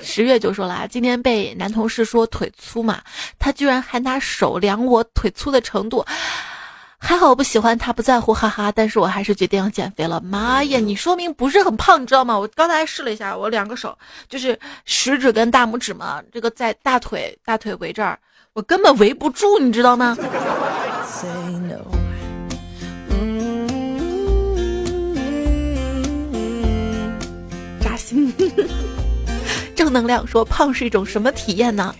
[0.00, 3.00] 十月就说了，今天被男同事说腿粗嘛，
[3.38, 6.04] 他居然还拿手量我腿粗的程度。”
[7.04, 8.70] 还好我不喜欢他不在乎，哈哈！
[8.70, 10.20] 但是我还是决定要减肥了。
[10.20, 12.38] 妈呀，你说明不是很胖，你知道吗？
[12.38, 18.16] 我刚才试了一下，我两个手就是食指跟大拇指嘛，这个在大腿大腿围这儿，
[18.52, 20.16] 我根本围不住，你知道吗？
[27.80, 28.32] 扎心。
[29.74, 31.94] 正能量说胖是一种什么体验呢？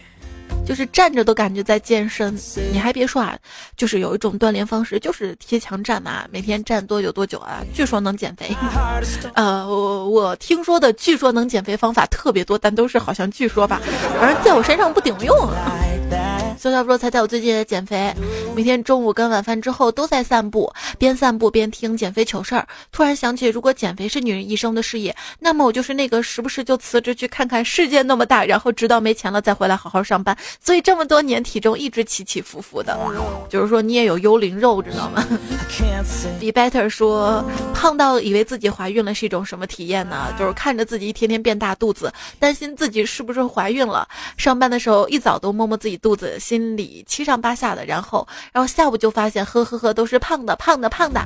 [0.65, 2.35] 就是站着都感觉在健身，
[2.73, 3.37] 你还别说啊，
[3.77, 8.55] 就是有一种锻炼方式，就是贴墙站嘛，每天站多久多久啊，据说能减肥。
[9.35, 13.81] 呃，我我听说的，据说能减肥方法特别多，但都是好像据说吧，
[14.21, 15.37] 反正在我身上不顶用。
[16.59, 18.15] 小小说：“猜猜我最近在减肥，
[18.55, 22.67] 每天中午跟晚饭之后都在散步，边散步边听减肥糗事儿。
[22.93, 30.37] 突然想起，如果减肥是女人一生的事业，那么我就是那个时不时就辞职去看看世界那么大，然后直到没钱了再回来好好上班。
[30.61, 32.99] 所以这么多年体重一直起起伏伏的，
[33.49, 35.27] 就是说你也有幽灵肉，知道吗
[36.39, 40.33] ？Be better 说，胖到以为自己怀孕了是一种什么体验呢？
[40.39, 44.07] 就是看着自己一天天变大肚子，担心自己是不是怀孕了。
[44.37, 51.21] 上班的时候一早都摸摸自己肚子。”心里七上八下的，然后，然后下午就发现，呵呵呵，都是胖的，胖的，胖的，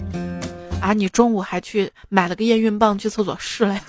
[0.80, 0.92] 啊！
[0.92, 3.80] 你中午还去买了个验孕棒去厕所试了。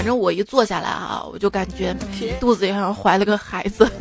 [0.00, 1.94] 反正我一坐下来啊，我就感觉
[2.40, 3.84] 肚子也好像怀了个孩子。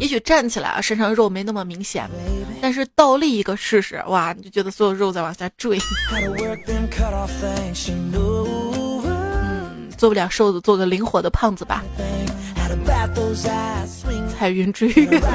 [0.00, 2.08] 也许站起来啊，身上肉没那么明显，
[2.62, 5.78] 但是倒立一个试试，哇，你就觉得所有肉在往下坠。
[9.98, 11.84] 做不了瘦子，做个灵活的胖子吧。
[14.34, 15.20] 彩云追月。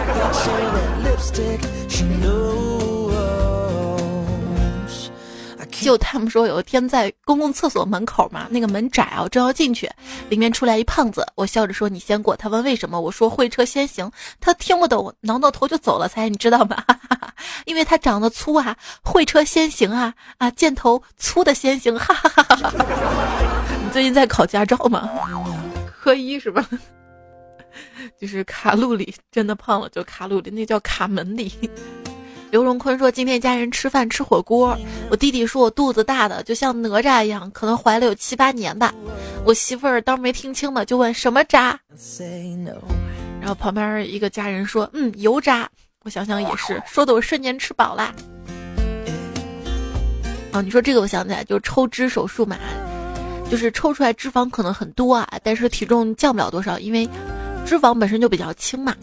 [5.81, 9.89] 就他们说有一天在公共厕所门口嘛，那个门窄啊，我正要进去，
[10.29, 12.35] 里面出来一胖子，我笑着说你先过。
[12.35, 14.09] 他问为什么，我说会车先行。
[14.39, 16.07] 他听不懂，挠挠头就走了。
[16.07, 16.83] 猜你知道吗？
[17.65, 21.97] 因为他长得粗啊，会车先行啊啊，箭头粗的先行。
[21.97, 22.73] 哈哈哈哈
[23.83, 25.09] 你最近在考驾照吗？
[25.99, 26.67] 科一是吧？
[28.19, 31.51] 就是卡路里真的胖了，就卡路里，那叫卡门里。
[32.51, 34.75] 刘荣坤说：“今天家人吃饭吃火锅，
[35.11, 38.93] 我弟弟说我肚子大的就像哪吒一样，可能怀了有七八年吧。
[39.45, 41.79] 我媳妇儿当没听清呢，就问什么渣，
[43.39, 45.69] 然后旁边一个家人说：嗯，油渣。
[46.03, 48.13] 我想想也是，说的我瞬间吃饱啦。
[50.53, 52.57] 哦，你说这个我想起来，就是抽脂手术嘛，
[53.51, 57.07] 就是抽出来脂肪可能很多啊，但是体重降不了多少，因为
[57.65, 58.95] 脂肪本身就比较轻嘛。”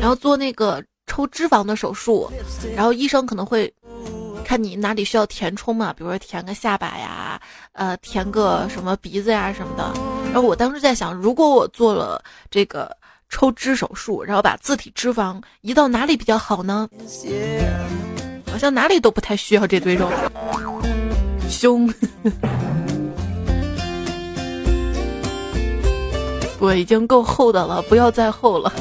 [0.00, 2.30] 然后做那个抽脂肪的手术，
[2.74, 3.72] 然后医生可能会
[4.44, 7.40] 看你哪里需要填充嘛，比如说填个下巴呀，
[7.72, 9.92] 呃，填个什么鼻子呀什么的。
[10.26, 12.94] 然后我当时在想，如果我做了这个
[13.28, 16.88] 抽脂手术，然后把自体脂肪移到哪里比较好呢？
[18.50, 20.10] 好像哪里都不太需要这堆肉，
[21.48, 21.92] 胸。
[26.58, 28.72] 我已经够厚的了，不要再厚了。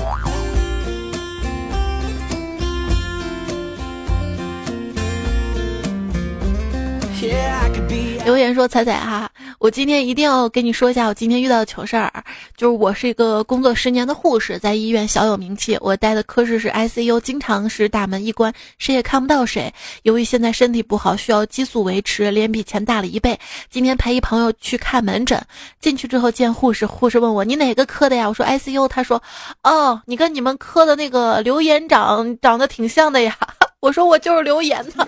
[8.26, 12.12] 留言说：“彩彩哈，我今天一定要跟你说一下我今天遇到的糗事儿。
[12.58, 15.78] 就是我是一个工作十年的护士，在医院小有名气。
[15.80, 19.72] 我待的科室是 ICU，经常是大门一关，谁也看不到谁。
[20.02, 23.40] 由于现在身体不好，需要激素维持，脸比钱大了一倍。
[23.70, 25.40] 今天陪一朋友去看门诊，
[25.80, 28.28] 进去之后见护士，护士问我你哪个科的呀？
[28.28, 28.88] 我说 ICU。
[28.88, 29.22] 他说：
[29.62, 33.38] 哦，你跟你们科的那个刘延长长得挺像的呀。
[33.82, 35.08] 我说我就是刘岩的。”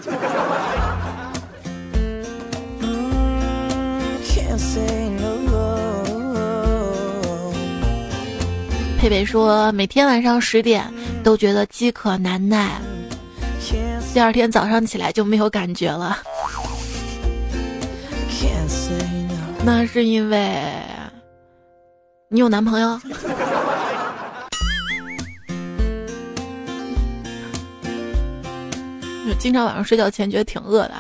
[8.99, 10.83] 佩佩说，每天晚上十点
[11.23, 12.81] 都觉得饥渴难耐，
[14.13, 16.17] 第二天早上起来就没有感觉了。
[19.63, 20.59] 那是因为
[22.29, 22.99] 你有男朋友。
[29.37, 30.95] 经常晚上睡觉前觉得挺饿的。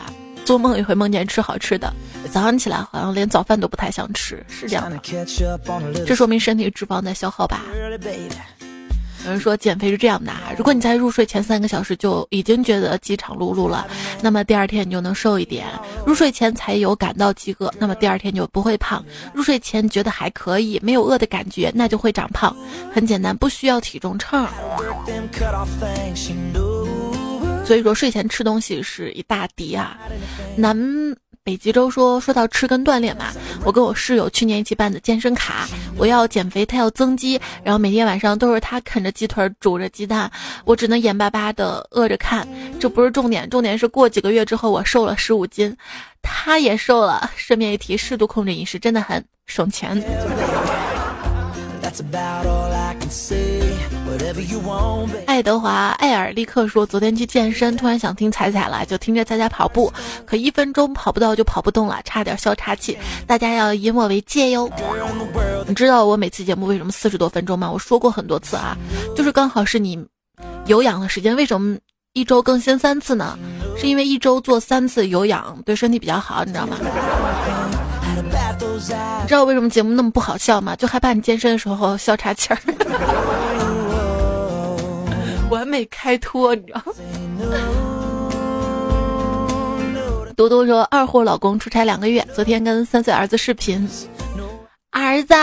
[0.47, 1.93] 做梦也会梦见吃好吃的，
[2.31, 4.97] 早上起来好像连早饭都不太想吃，是这样的。
[6.05, 7.63] 这说明身体脂肪在消耗吧？
[9.25, 13.85] 有人说减肥是这样的啊，如果你在入睡前三个小时就已经觉得饥肠辘辘了，
[14.21, 15.67] 那么第二天你就能瘦一点。
[16.05, 19.03] 入睡前才有感到饥饿，那么第二天就不会胖。
[19.33, 22.55] 入睡前觉得还可以，没有饿的感觉，那就会长胖。
[22.93, 24.47] 很简单，不需要体重秤。
[27.67, 29.97] 所以说睡前吃东西是一大敌啊！
[30.55, 30.73] 南
[31.43, 33.25] 北极洲说说到吃跟锻炼嘛，
[33.65, 40.31] 我跟我室友去年一起办的健身卡，我要减肥，他要增肌，然后每天晚上都是他啃着鸡腿煮着鸡蛋，
[40.63, 42.47] 我只能眼巴巴的饿着看。
[42.79, 45.75] 这不是重点，重点是过几个月之后我瘦了十五斤，
[46.21, 47.29] 他也瘦了。
[47.35, 50.01] 顺便一提，适度控制饮食真的很省钱。
[51.81, 53.46] That's about all I can see.
[55.25, 59.91] 爱德华·艾尔立刻说：“昨天去健身，突然想听彩彩了，就听着彩彩跑步，
[60.25, 62.97] 可一分钟跑不到就跑不动了，差点消岔气。
[63.25, 64.69] 大家要以我为戒哟。
[65.67, 67.71] 你知道我每次节目为什么四十多分钟吗？
[67.71, 68.77] 我说过很多次啊，
[69.15, 70.03] 就是刚好是你
[70.65, 71.35] 有氧的时间。
[71.35, 71.77] 为什么
[72.13, 73.37] 一周更新三次呢？
[73.77, 76.77] 是因为一周做三次有氧对身体比较好，你知道吗？”
[79.21, 80.75] 你知道为什么节目那么不好笑吗？
[80.75, 82.57] 就害怕你健身的时候笑岔气儿。
[85.49, 86.81] 完美开脱，你知道？
[90.35, 93.89] 多多说，二货老公出差两个月，昨天跟三岁儿子视频。
[94.91, 95.33] 儿子，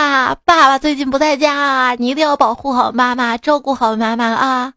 [0.45, 4.73] 爸爸最近不在家，你一定要保护好妈妈，照顾好妈妈啊！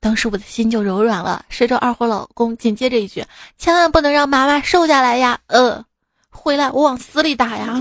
[0.00, 1.44] 当时我的心就柔软了。
[1.48, 3.24] 谁知二货老公紧接着一句
[3.58, 5.84] ：“千万不能让妈妈瘦下来呀！”呃。
[6.30, 7.80] 回来，我往死里打呀！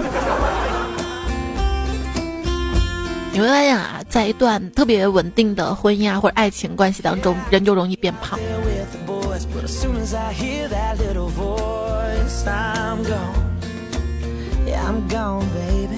[3.38, 8.40] 你会发现啊，在一段特别稳定的婚姻啊或者爱情关系当中，人就容易变胖。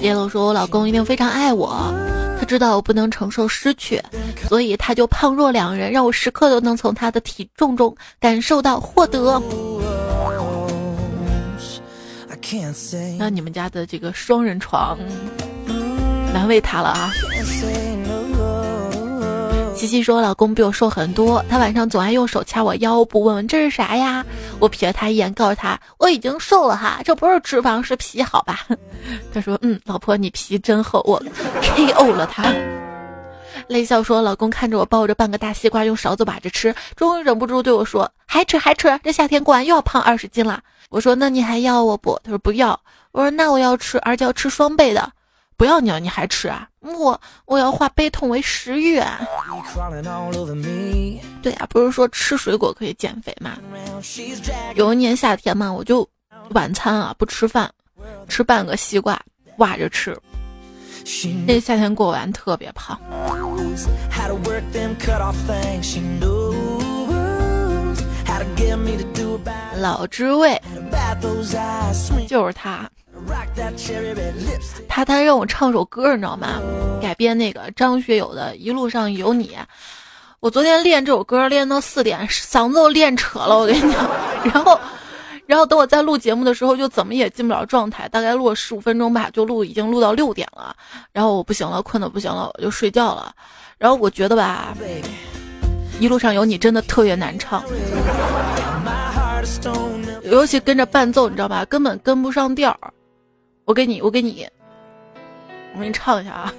[0.02, 1.90] 耶鲁说：“我老公一定非常爱我，
[2.38, 4.02] 他知道我不能承受失去，
[4.46, 9.40] 所以他就胖若两人，让我时刻都能从他的体重中感受到获得。”
[13.16, 14.98] 那你们家的这个双人床
[16.32, 17.12] 难为他了啊！
[19.74, 24.24] 西西说，老公比我瘦很多，他晚上总爱用手掐我腰部，问问这是啥呀？
[24.58, 28.60] 我瞥了他一眼，告诉他我已经瘦了哈，这不是脂肪是皮，好吧？
[29.32, 31.22] 他说，嗯，老婆你皮真厚，我
[31.62, 32.52] KO 了他。
[33.68, 40.60] 泪笑说，老公看着我抱着半个大西瓜，用勺子挖着吃，终于忍不住对我说，还吃还吃，这夏天过完又要胖二十斤了。
[40.90, 42.78] 我说：“那你还要我不？”他说：“不要。”
[43.12, 45.10] 我说：“那我要吃，而且要吃双倍的。”
[45.60, 46.66] 不要你了，你还吃啊？
[46.80, 48.98] 我我要化悲痛为食欲。
[51.42, 53.58] 对呀，不是说吃水果可以减肥吗？
[54.74, 56.08] 有一年夏天嘛，我就
[56.52, 57.70] 晚餐啊不吃饭，
[58.26, 59.20] 吃半个西瓜，
[59.58, 60.18] 挖着吃。
[61.46, 62.98] 那夏天过完特别胖。
[69.76, 70.58] 老知味，
[72.26, 72.88] 就是他，
[74.88, 76.60] 他他让我唱首歌，你知道吗？
[77.00, 79.48] 改编那个张学友的《一路上有你》。
[80.40, 84.10] 我昨天练这首歌练到四点，嗓子都练扯了，我跟你讲。
[84.44, 84.78] 然后，
[85.46, 90.74] 然后等我在录节目的时候，就怎么也进不了状态，大概录了十五分钟吧，就录已经录到六点了。
[91.12, 93.32] 然后我不行了，困的不行了，我就睡觉了。
[93.76, 94.74] 然后我觉得吧。
[95.98, 97.62] 一路上有你真的特别难唱，
[100.24, 101.62] 尤其跟着伴奏，你知道吧？
[101.66, 102.90] 根本跟不上调儿。
[103.70, 104.44] 我给你，我给你，
[105.76, 106.52] 我给你唱一下啊！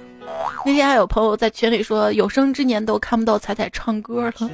[0.64, 4.50] 那天还有朋友在群里说，有生之年都看不到彩彩唱歌了。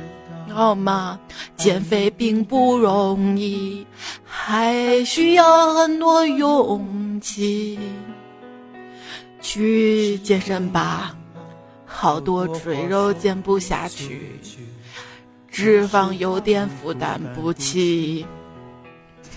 [0.53, 1.21] 好吗？
[1.57, 3.87] 减肥并不容易，
[4.25, 7.79] 还需要很多勇气。
[9.41, 11.15] 去健身吧，
[11.87, 14.41] 好多赘肉减不下去，
[15.49, 18.27] 脂肪有点负担不起。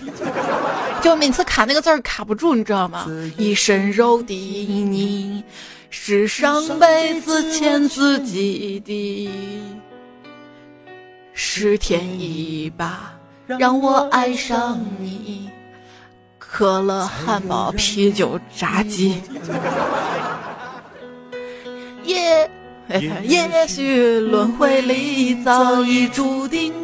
[1.02, 3.06] 就每次卡那个字儿卡不住，你知道吗？
[3.36, 5.42] 一身肉的你，
[5.90, 9.30] 是上辈子欠自己的。
[11.34, 13.14] 是天意吧，
[13.46, 15.50] 让我爱上你。
[16.38, 19.20] 可乐、汉堡、啤酒、炸鸡。
[22.04, 22.50] 也
[23.22, 26.74] 也许轮回里早已注定，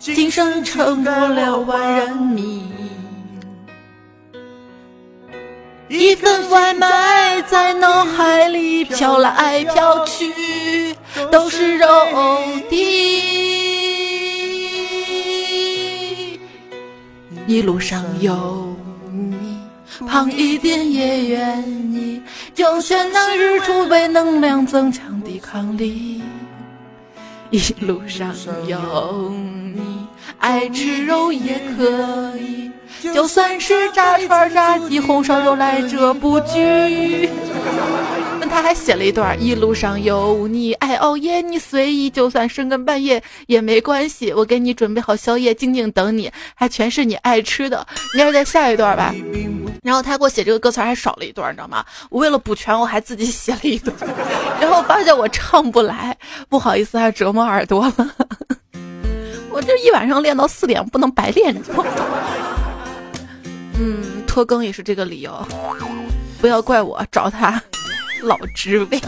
[0.00, 2.72] 今生成不了万人迷。
[5.88, 10.96] 一份外卖在脑海里飘来飘去，
[11.30, 11.86] 都是肉
[12.70, 12.76] 的。
[17.46, 18.74] 一路上有
[19.12, 19.58] 你，
[20.08, 22.22] 胖一点也愿意。
[22.54, 26.19] 就选那日出为能量增强抵抗力。
[27.50, 28.32] 一路上
[28.66, 29.30] 有
[29.74, 30.06] 你，
[30.38, 32.70] 爱吃肉也可以。
[33.00, 37.28] 就算是炸串、炸鸡、红烧肉来者不拒。
[38.40, 44.32] 那他还写了一段：一路上有你，爱熬夜你随意，就算深更半夜也没关系。
[44.32, 47.86] 我给你准备好宵夜，静静等你，还全是你爱吃的。
[48.14, 49.14] 应该是在下一段吧。
[49.82, 51.84] 然后他给我写这个歌词还少了一段，你知道吗？
[52.10, 53.96] 我为了补全，我还自己写了一段。
[54.60, 56.16] 然后发现我唱不来，
[56.48, 58.10] 不好意思，还折磨耳朵了。
[59.52, 61.54] 我这一晚上练到四点，不能白练。
[61.54, 61.84] 嗯，
[64.30, 65.44] 拖更也是这个理由，
[66.40, 67.60] 不要怪我找他
[68.22, 69.00] 老职位。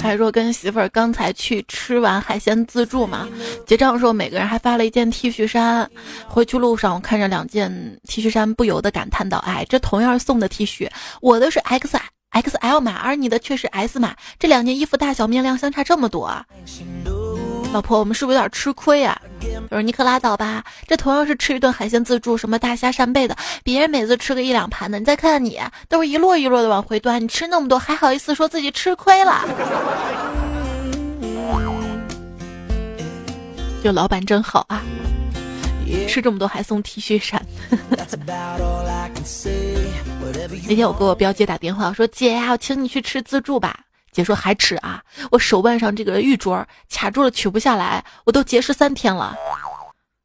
[0.00, 3.28] 还说跟媳妇儿刚才去吃完海鲜自助嘛，
[3.66, 5.88] 结账的时候每个人还发了一件 T 恤衫。
[6.26, 10.90] 回去路上我看着两件 T 恤衫，不由得感叹道：“哎，这同样送的 T 恤，
[11.20, 11.98] 我的是 X
[12.32, 16.46] XL 码，而你的却是 S 码，这两件衣服大小面料相差这么多啊！”
[17.76, 19.20] 老婆，我们是不是有点吃亏啊？
[19.68, 29.44] 我说你可拉倒吧，这同样是吃一顿海鲜自助，什么大虾扇贝的，别人每次吃个一两盘的，你再看看你，都是一摞一摞的往回端，你吃那么多还好意思说自己吃亏了？
[33.84, 34.82] 就老板真好啊，
[36.08, 37.44] 吃这么多还送 T 恤衫。
[40.66, 43.80] 那天我给我表姐打电话，我说姐呀，我请你去吃自助吧。
[44.16, 45.02] 姐说还吃啊？
[45.30, 49.36] 我手腕上这个玉镯卡住了，取不下来，我都节食三天了。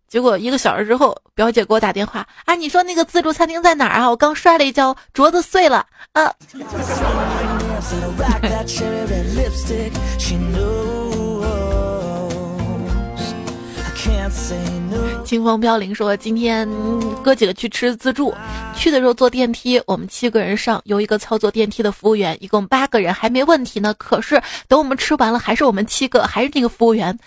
[0.07, 4.09] 结果一个小时之后，表姐给我打电话啊，你说那个自助餐厅在哪儿啊？
[4.09, 6.33] 我刚摔了一跤，镯子碎了啊。
[15.23, 16.67] 清风飘零说：“今天
[17.23, 18.33] 哥几个去吃自助，
[18.75, 23.93] 去的时候坐电梯，我们七个人上，有一个操作电梯的服务员，一共八个人还没问题呢。
[23.97, 27.17] 可是等我们吃完了，还是我们七个，还是那个服务员，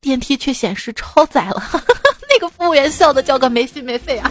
[0.00, 1.62] 电梯却显示超载了。
[2.32, 4.30] 那个服务员笑的叫个没心没肺啊！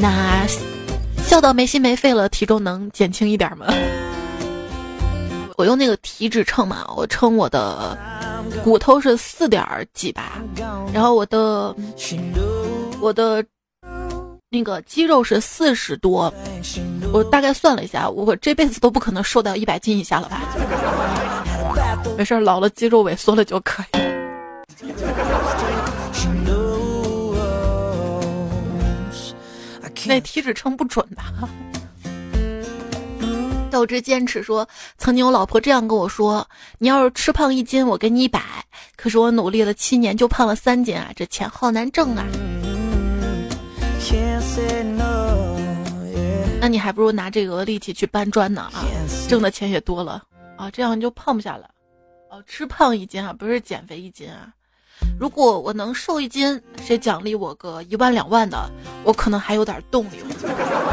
[0.00, 0.46] 那
[1.24, 3.66] 笑到没心没肺了，体重能减轻一点吗？
[5.56, 7.96] 我用那个体脂秤嘛，我称我的。”
[8.62, 10.40] 骨头是四点几吧，
[10.92, 11.74] 然后我的
[13.00, 13.44] 我的
[14.50, 16.32] 那个肌肉是四十多，
[17.12, 20.42] 我大概算了一下，我这辈子都不可能瘦到一百斤以下了吧？
[22.16, 23.86] 没事，老了肌肉萎缩了就可以。
[30.06, 31.24] 那体脂秤不准吧？
[33.70, 36.46] 斗志坚持说：“曾经我老婆这样跟我说，
[36.78, 38.40] 你要是吃胖一斤，我给你一百。
[38.96, 41.10] 可是我努力了七年，就胖了三斤啊！
[41.14, 42.24] 这钱好难挣啊！
[46.60, 48.84] 那你还不如拿这个力气去搬砖呢啊，
[49.28, 50.22] 挣的钱也多了
[50.56, 51.68] 啊，这样就胖不下来。
[52.30, 54.48] 哦，吃胖一斤啊，不是减肥一斤啊。
[55.20, 58.70] 如果我能瘦一斤，谁奖励我个一万两万的，
[59.04, 60.16] 我可能还有点动力。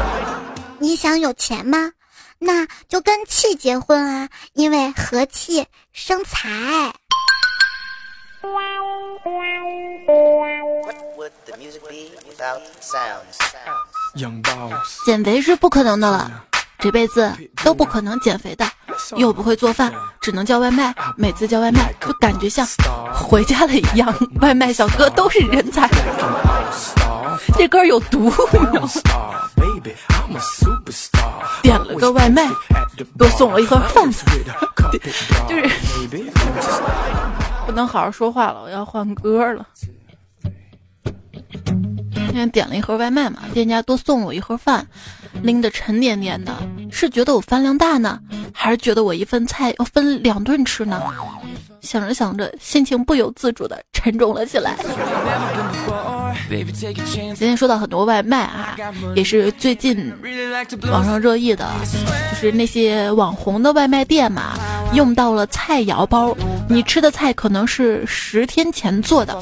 [0.78, 1.90] 你想有钱吗？”
[2.38, 6.92] 那就跟气结婚啊，因为和气生财。
[15.06, 16.44] 减肥是不可能的了，
[16.84, 17.32] 这辈子
[17.64, 18.66] 都不可能减肥的。
[19.16, 20.94] 又不会做饭，只能叫外卖。
[21.16, 22.66] 每次叫外卖，就感觉像
[23.10, 24.14] 回家了一样。
[24.42, 25.88] 外卖小哥都是人才，
[27.56, 28.30] 这歌有毒。
[31.62, 32.46] 点了个外卖，
[33.16, 34.06] 多送了一盒饭，
[35.48, 35.70] 就是
[37.64, 39.66] 不能好好说话了，我要换歌了。
[42.14, 44.86] 今天点了一盒外卖嘛，店家多送我一盒饭，
[45.42, 46.56] 拎得沉甸甸的，
[46.90, 48.18] 是觉得我饭量大呢，
[48.52, 51.02] 还是觉得我一份菜要分两顿吃呢？
[51.80, 54.74] 想着想着，心情不由自主的沉重了起来。
[56.48, 58.74] 今天说到很多外卖啊，
[59.14, 60.10] 也是最近
[60.90, 61.70] 网上热议的，
[62.32, 64.54] 就是那些网红的外卖店嘛，
[64.94, 66.34] 用到了菜肴包，
[66.70, 69.38] 你吃的菜可能是十天前做的。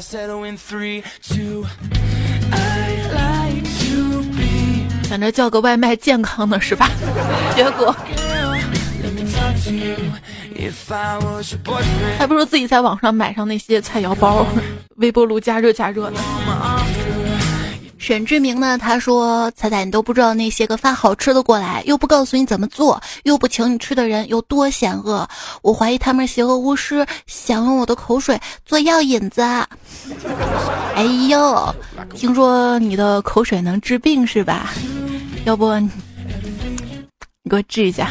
[5.13, 6.89] 想着叫个外卖健康的是吧？
[7.55, 7.95] 结果
[12.17, 14.43] 还不如自己在网上买上那些菜肴包，
[14.95, 16.17] 微波炉加热加热的。
[17.99, 18.77] 沈志明呢？
[18.77, 25.25] 他说：“彩彩，你都不知道那些个发好吃的过来，又不告诉你怎么做，又不请你吃的人有多险恶。
[25.61, 29.41] 我怀疑他们邪恶巫师想用我的口水做药引子。
[30.95, 31.73] 哎呦，
[32.13, 34.73] 听说你的口水能治病是吧？
[35.45, 35.89] 要不你
[37.49, 38.09] 给我治一下。”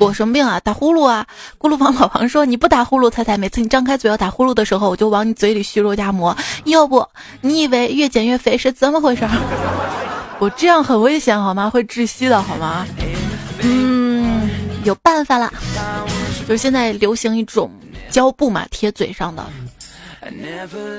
[0.00, 0.58] 我什么病啊？
[0.60, 1.26] 打呼噜啊！
[1.58, 6.34] 咕噜王老王说：“你不打呼噜，彩彩，每次你张开嘴要打呼噜的时候，我就往你嘴里虚肉夹馍。
[6.64, 7.06] 要不
[7.42, 9.28] 你以为越减越肥是怎么回事？
[10.40, 11.68] 我这样很危险好吗？
[11.68, 12.86] 会窒息的好吗？
[13.60, 14.48] 嗯，
[14.84, 15.52] 有办法了，
[16.48, 17.70] 就是现在流行一种
[18.10, 19.44] 胶布嘛，贴嘴上的，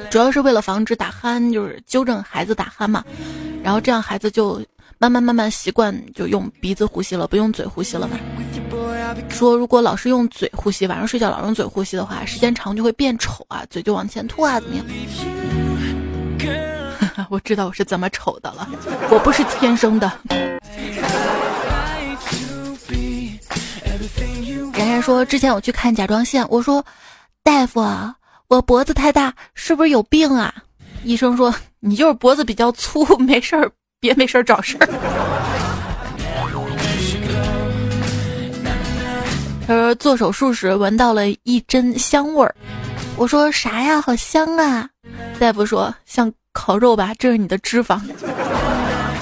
[0.09, 3.03] 主要是为了防止打鼾，就是纠正孩子打鼾嘛，
[3.63, 4.61] 然后这样孩子就
[4.97, 8.17] 慢慢慢慢习惯就用鼻子呼吸了，不用嘴呼吸了嘛。”
[9.29, 14.85] 说如果老是用嘴呼吸，晚上睡觉老用嘴呼吸的话，时间长就会变丑啊，嘴就往前凸啊，怎么样？
[17.29, 18.67] 我知道我是怎么丑的了，
[19.09, 20.11] 我不是天生的。
[24.73, 26.83] 然然说之前我去看甲状腺，我说
[27.43, 28.15] 大夫啊，
[28.51, 30.53] 我脖子太大，是不是有病啊？
[31.05, 33.71] 医生说你就是脖子比较粗，没事儿，
[34.01, 34.87] 别没事儿找事儿。
[39.65, 42.53] 他说做手术时闻到了一针香味儿，
[43.15, 44.01] 我说啥呀？
[44.01, 44.89] 好香啊！
[45.39, 48.01] 大夫说像烤肉吧，这是你的脂肪。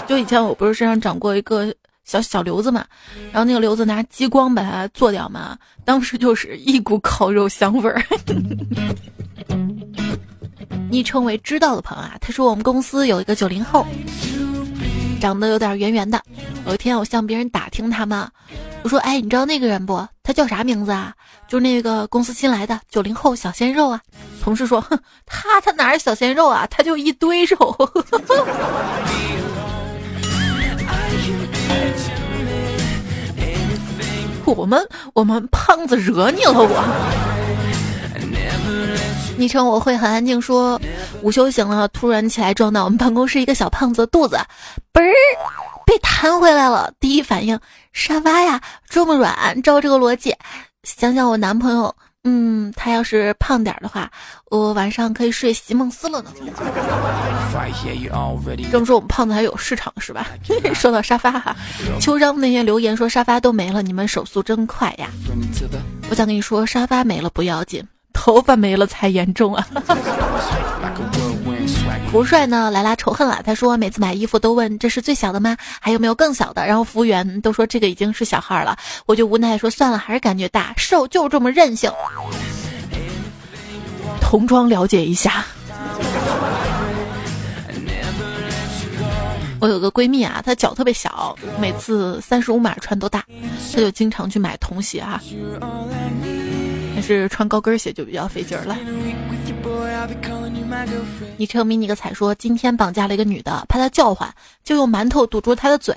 [0.08, 1.72] 就以前我不是身上长过一个
[2.10, 2.84] 小小瘤子嘛，
[3.32, 5.56] 然后那个瘤子拿激光把它做掉嘛，
[5.86, 8.04] 当时就是一股烤肉香味儿。
[10.90, 13.86] 昵称为知道的朋友啊，他说我们公司有一个九零后，
[15.22, 16.20] 长得有点圆圆的。
[16.66, 18.28] 有一天我向别人打听他嘛。
[18.82, 20.04] 我说：“哎，你知道那个人不？
[20.24, 21.14] 他叫啥名字啊？
[21.48, 24.02] 就是那个公司新来的九零后小鲜肉啊。”
[24.42, 24.98] 同事说：“哼，
[25.28, 26.66] 他他哪是小鲜肉啊？
[26.72, 27.58] 他就一堆肉。
[34.54, 34.84] ”我们
[35.14, 36.84] 我们胖子惹你了我？
[39.38, 40.80] 昵称我会很安静说，
[41.22, 44.38] 午休醒了，突然起来撞到我们办公室一个小胖子的肚子，
[44.94, 45.14] 嘣儿。
[45.86, 47.60] 被弹回来了，第一反应
[47.94, 49.60] 沙发呀，这么软。
[49.64, 50.36] 照这个逻辑，
[50.84, 54.12] 想想我男朋友，嗯，他要是胖点的话，
[54.52, 56.32] 我晚上可以睡席梦思了呢。
[58.72, 60.28] 这么说，我们胖子还有市场是吧？
[60.76, 61.56] 说到沙发哈，
[62.02, 65.10] 秋张那些留言说沙发都没了，你们手速真快呀！
[66.10, 67.82] 我想跟你说，沙发没了不要紧，
[68.14, 69.68] 头发没了才严重啊。
[72.12, 75.56] 胡帅呢来拉仇恨了，他说每次买衣服都问这是最小的吗？
[75.80, 76.66] 还有没有更小的？
[76.66, 81.92] 然后服务员都说这个已经是小号了，我就无奈说算了，还是感觉大，瘦就这么任性。
[84.20, 85.46] 童装了解一下。
[89.60, 93.24] 我有个闺蜜啊，她脚特别小，每次三十五码穿都大，
[93.72, 95.22] 她就经常去买童鞋啊，
[97.00, 98.78] 但是穿高跟鞋就比较费劲儿了。
[101.38, 104.30] 昵称迷你个彩说，今天绑架了一个女的，怕她叫唤，
[104.66, 105.96] 就用馒头堵住她的嘴。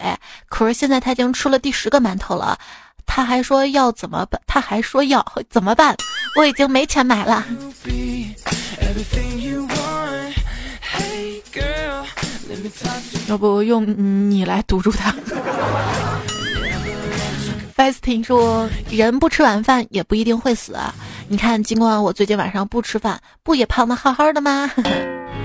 [0.48, 2.57] 可是现在她已经吃了第十个馒头了，
[3.05, 4.40] 她还说要怎么办？
[4.46, 5.96] 她还说要怎么办？
[6.36, 7.44] 我已经没钱买了。
[13.26, 15.12] 要不用你来堵住她。
[17.83, 20.78] Fasting 说，人不吃晚饭也不一定会死。
[21.26, 24.70] 你看，尽管我最近晚上不吃饭，不也胖的好好的吗？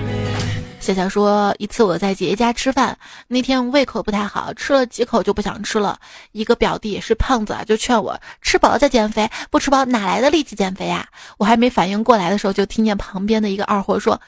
[0.78, 5.98] 笑笑说，一次我在姐姐家吃饭，那天胃口不太好，吃了几口就不想吃了。
[6.30, 11.04] 一个表弟也是胖子啊，就劝我吃饱了再减肥，不吃饱哪来的力气减肥啊？
[11.38, 14.20] 我还没反应过来的时候，就听见旁边的一个二货说：“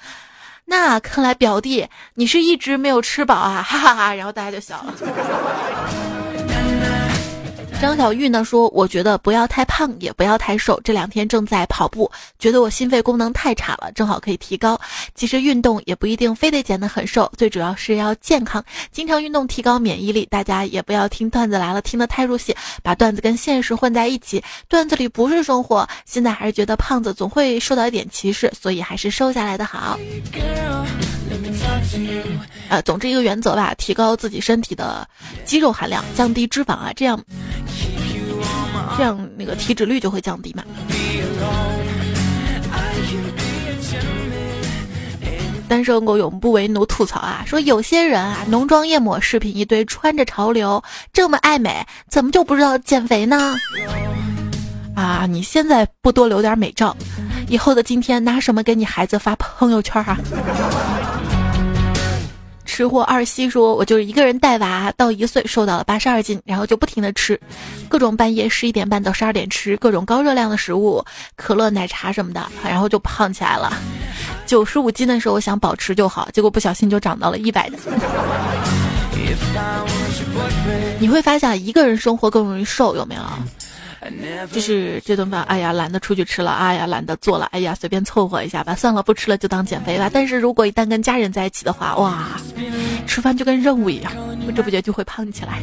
[0.66, 6.09] 那看来表弟你是一直没有吃饱啊！”哈哈哈，然后大家就笑了。
[7.80, 10.78] 张小玉呢说：“我觉得不要太胖，也不要太瘦。
[10.84, 14.78] 这两天正在跑步，觉得我心肺功能太差了，正好可以提高。
[15.14, 18.62] 其实运动也不一定非得减得很瘦，最主要是要健康，
[18.92, 20.26] 经常运动提高免疫力。
[20.30, 24.44] 大家也不要听段子来了听得太入戏，把段子跟现实混在一起。
[24.68, 25.88] 段子里不是生活。
[26.04, 29.98] 现在还是觉得胖子总会受到一点歧视，所以还是瘦下来的好。
[32.68, 35.08] 呃，总之一个原则吧，提高自己身体的
[35.44, 37.20] 肌肉含量，降低脂肪啊，这样。”
[38.96, 40.62] 这样那个体脂率就会降低嘛。
[45.68, 53.56] 单身狗永不为奴吐槽啊，说有些人啊，浓妆艳抹，视频一堆，穿着潮流，这么爱美，怎么就不知道减肥呢？
[54.96, 56.94] 啊，你现在不多留点美照，
[57.50, 60.16] 以后的今天拿什么给你孩子发朋友圈啊？
[62.64, 67.38] 吃货二西说：“我就是一个人带娃，到一岁瘦到了八十二斤，然后就不停的吃，
[67.88, 73.76] 各种半夜十一点半到十二点吃各种高热量的食物，可乐、奶茶什么的，然后就胖起来了。
[74.46, 77.78] 九十五斤的时候想保持就好，结果不小心就长到了一百斤。
[81.00, 83.22] 你会发现一个人生活更容易瘦，有没有？”
[84.52, 90.10] 就是这顿饭，哎呀，懒得出去吃了，哎呀，懒得做了，哎呀，随便凑合一下吧，算了，不吃了就当减肥吧。
[90.12, 92.40] 但是如果一旦跟家人在一起的话，哇，
[93.06, 94.12] 吃饭就跟任务一样，
[94.44, 95.60] 不知不觉就会胖起来。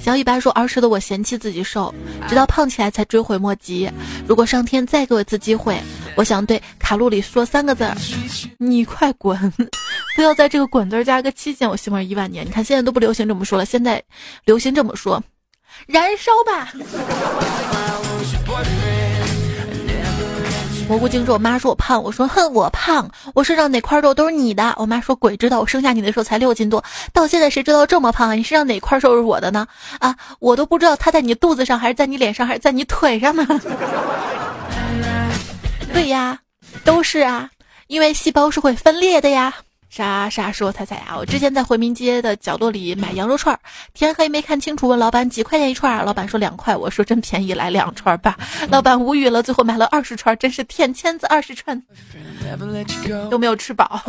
[0.00, 1.94] 小尾巴说：“儿时的我嫌弃自己瘦，
[2.26, 3.88] 直到胖起来才追悔莫及。
[4.26, 5.78] 如果上天再给我一次机会，
[6.16, 7.86] 我想对卡路里说三个字：
[8.56, 9.38] 你快滚！
[10.16, 12.46] 不要在这个滚字加个期限，我希望一万年。
[12.46, 14.02] 你看现在都不流行这么说了，现在
[14.46, 15.22] 流行这么说。”
[15.86, 16.72] 燃烧吧！
[20.88, 28.34] 蘑菇精说：“我妈说我胖，我说哼，我胖，我身上哪块肉都是你的。”我妈说：“鬼知道，我生下你的时候才六斤多，到现在谁知道这么胖啊？
[28.34, 29.68] 你身上哪块肉是我的呢？
[30.00, 33.46] 啊，我都不知道它在你肚子上，还是在你脸上，还是在你腿上呢？”
[35.94, 36.40] 对呀，
[36.84, 37.50] 都是啊，
[37.86, 39.54] 因为细胞是会分裂的呀。
[39.90, 41.16] 啥啥说彩彩啊！
[41.18, 43.58] 我之前在回民街的角落里买羊肉串，
[43.92, 48.38] 天黑没看清楚，问老板几块钱一串，老板说两块，我说真便宜，来两串吧。
[48.68, 51.82] 老板无语了，最后买了二十串，真是舔签子二十串，
[53.28, 54.00] 都没有吃饱。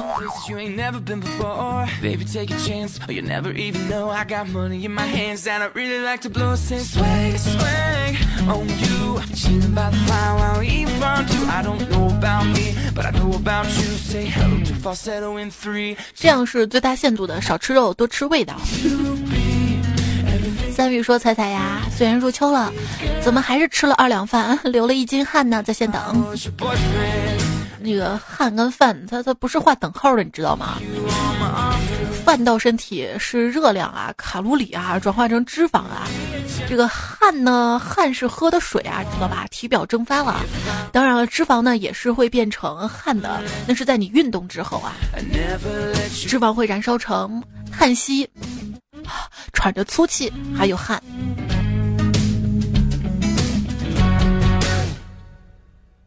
[16.13, 18.55] 这样是最大限度的少吃肉，多吃味道。
[20.71, 22.71] 三玉说：“彩彩呀，虽然入秋了，
[23.21, 25.61] 怎么还是吃了二两饭， 流了一斤汗呢？
[25.61, 26.25] 在线等。
[27.79, 30.79] 那个汗跟饭，它它不是画等号的，你知道吗？”
[32.23, 36.07] 饭到身体是热量啊，卡路里啊，转化成脂肪啊。
[36.69, 39.45] 这个汗呢，汗是喝的水啊，知道吧？
[39.49, 40.39] 体表蒸发了。
[40.91, 44.93] 当然了，脂肪呢也是会变成汗的，那是在你运动之后啊，
[46.13, 48.29] 脂肪会燃烧成叹息，
[49.51, 51.01] 喘着粗气，还有汗。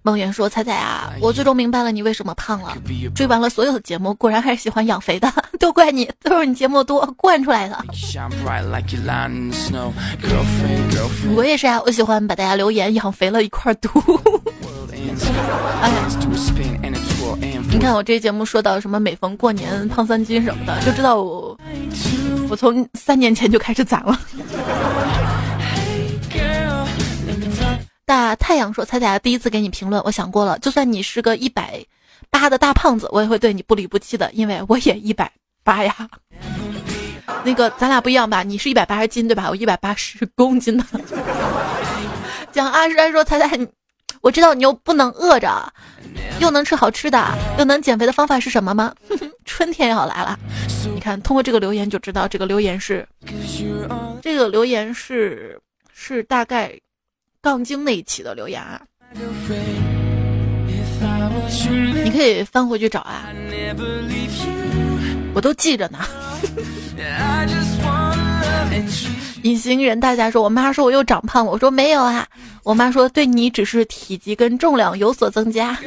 [0.05, 2.77] 梦圆说：“彩彩啊，我最终明白了你为什么胖了。
[3.15, 7.83] 追完了所有的节目，果然还是喜欢养肥的， 都怪你，都是你节目多惯出来的。
[11.35, 13.89] 我也是啊，我喜欢把大家留言养肥了一块读。
[15.81, 15.91] 哎，
[17.71, 21.59] 你看我这节目说到什么每逢过年胖三斤什么的，就知道我
[22.51, 24.21] 我从三年前就开始攒了。”
[28.07, 31.83] 大太阳说：“彩彩第一次给你评论，我想过了，就算你是个一百
[32.31, 35.31] 八的大胖子，我也会对你不离不弃的，因为我也一百
[35.63, 35.95] 八呀。
[37.43, 38.43] 那个咱俩不一样吧？
[38.43, 39.49] 你是一百八十斤对吧？
[39.49, 40.85] 我一百八十公斤的。
[42.53, 43.59] 讲阿山说：彩彩，
[44.21, 45.73] 我知道你又不能饿着，
[46.41, 48.95] 又能吃好吃的，又能减肥的方法是什么吗？
[49.47, 50.39] 春天要来了，
[50.95, 53.07] 你看，通过这个留言就知道，这个留言是，
[54.23, 55.59] 这个留言是
[55.93, 56.79] 是大概。”
[57.45, 58.81] 杠精那一期的留言啊，
[62.03, 63.27] 你可以翻回去找啊，
[65.35, 65.99] 我都记着呢。
[69.43, 72.27] 隐形人大家说，我妈说我又长胖了，我说没有啊，
[72.63, 75.79] 我妈说对你只是体积跟重量有所增加。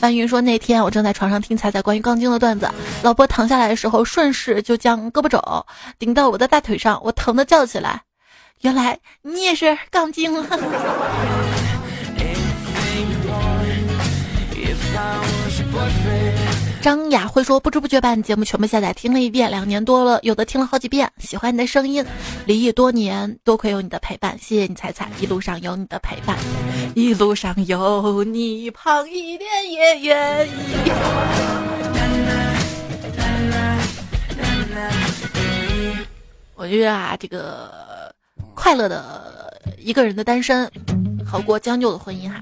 [0.00, 2.68] 翻云说那天我正在床上听彩彩关于杠精的段子，
[3.02, 5.40] 老婆躺下来的时候顺势就将胳膊肘
[5.98, 8.02] 顶到我的大腿上，我疼的叫起来。
[8.62, 10.46] 原来你也是杠精了。
[16.80, 21.10] 张雅慧说：“不知不觉把你节目全部下载听了一遍，两年多了，有的听了好几遍。
[21.18, 22.04] 喜欢你的声音，
[22.44, 24.36] 离异多年，多亏有你的陪伴。
[24.38, 26.36] 谢谢你，彩彩，一路上有你的陪伴，
[26.94, 30.52] 一路上有你，胖一点也愿意。”
[36.54, 38.12] 我觉得啊，这个
[38.54, 40.70] 快乐的一个人的单身，
[41.24, 42.40] 好过将就的婚姻哈。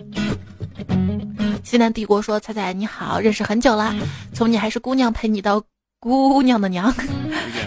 [1.62, 3.94] 西南帝国说：“彩彩你好，认识很久了，
[4.32, 5.62] 从你还是姑娘陪你到
[6.00, 6.92] 姑娘的娘。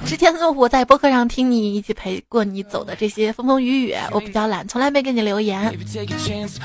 [0.06, 5.74] 之前呢，我在播客上听你一起陪过你走的这些风风雨雨，我比较懒，从来没给你留言。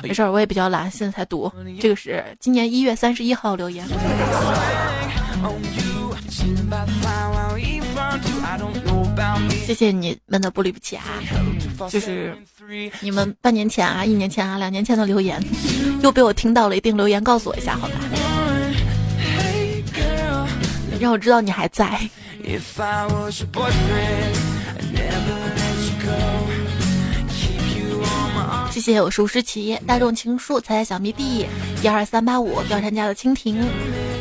[0.03, 1.53] 没事儿，我也比较懒，现在才读。
[1.79, 3.87] 这个是今年一月三十一号留言。”
[9.67, 11.05] 谢谢你们的不离不弃啊！
[11.91, 12.37] 就是
[13.01, 15.43] 你们半年前啊、一年前啊、两年前的留言，
[16.03, 17.95] 又被我听到了，一定留言告诉我一下，好吧？
[21.01, 22.01] 让我知道你还在。
[28.71, 31.47] 谢谢我是吴诗琪，大众情书，彩彩小迷弟，
[31.83, 33.65] 一二三八五，貂蝉家的蜻蜓，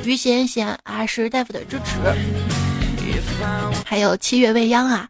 [0.04, 1.96] 于贤贤啊，是大夫的支持，
[3.86, 5.08] 还有七月未央啊，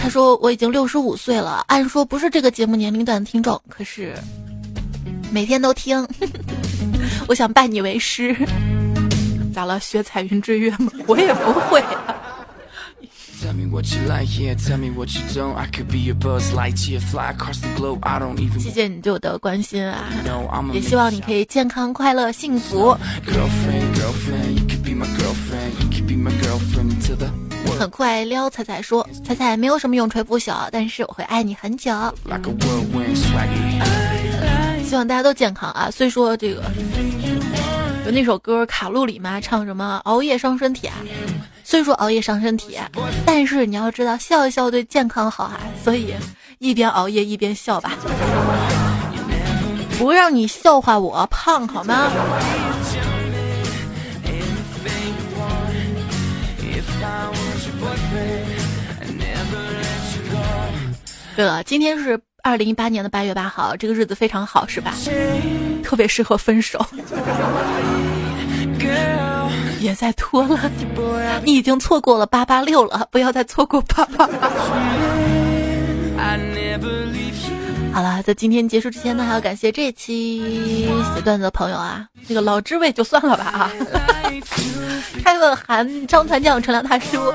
[0.00, 4.14] 他说我已经六十五岁了，按说不是这个节目年龄段的听众，可是
[5.30, 6.06] 每天都听，
[7.28, 8.36] 我想拜你为师，
[9.54, 9.78] 咋了？
[9.80, 10.92] 学彩云追月吗？
[11.06, 11.82] 我也不会。
[18.60, 20.08] 谢谢你对我的关心啊，
[20.74, 22.96] 也希望你可以健康、快乐、幸福。
[27.78, 31.90] 很快撩彩彩说：“彩彩没有什么永垂不朽，但是我会爱你很久。”
[34.84, 35.88] 希望大家都健康啊！
[35.90, 36.62] 虽说这个
[38.04, 40.94] 有那首歌卡路里嘛，唱什么熬夜伤身体啊。
[41.62, 42.78] 虽说熬夜伤身体，
[43.24, 46.14] 但是你要知道笑一笑对健康好啊，所以
[46.58, 47.92] 一边熬夜一边笑吧，
[49.98, 52.10] 不让你笑话我胖好吗？
[61.36, 64.94] 对了，今天是二零一八年的八月八号，这个日子非常好，是吧？
[65.82, 66.84] 特别适合分手。
[69.80, 70.70] 别再拖了，
[71.42, 74.28] 你已经错过了八八六了，不要再错过八八。
[77.92, 83.72] 好了，在今天结束之前呢，还要感谢这期写段子的朋友啊，这个老知味就算了吧啊。
[85.24, 87.32] 开问寒张团将陈良大叔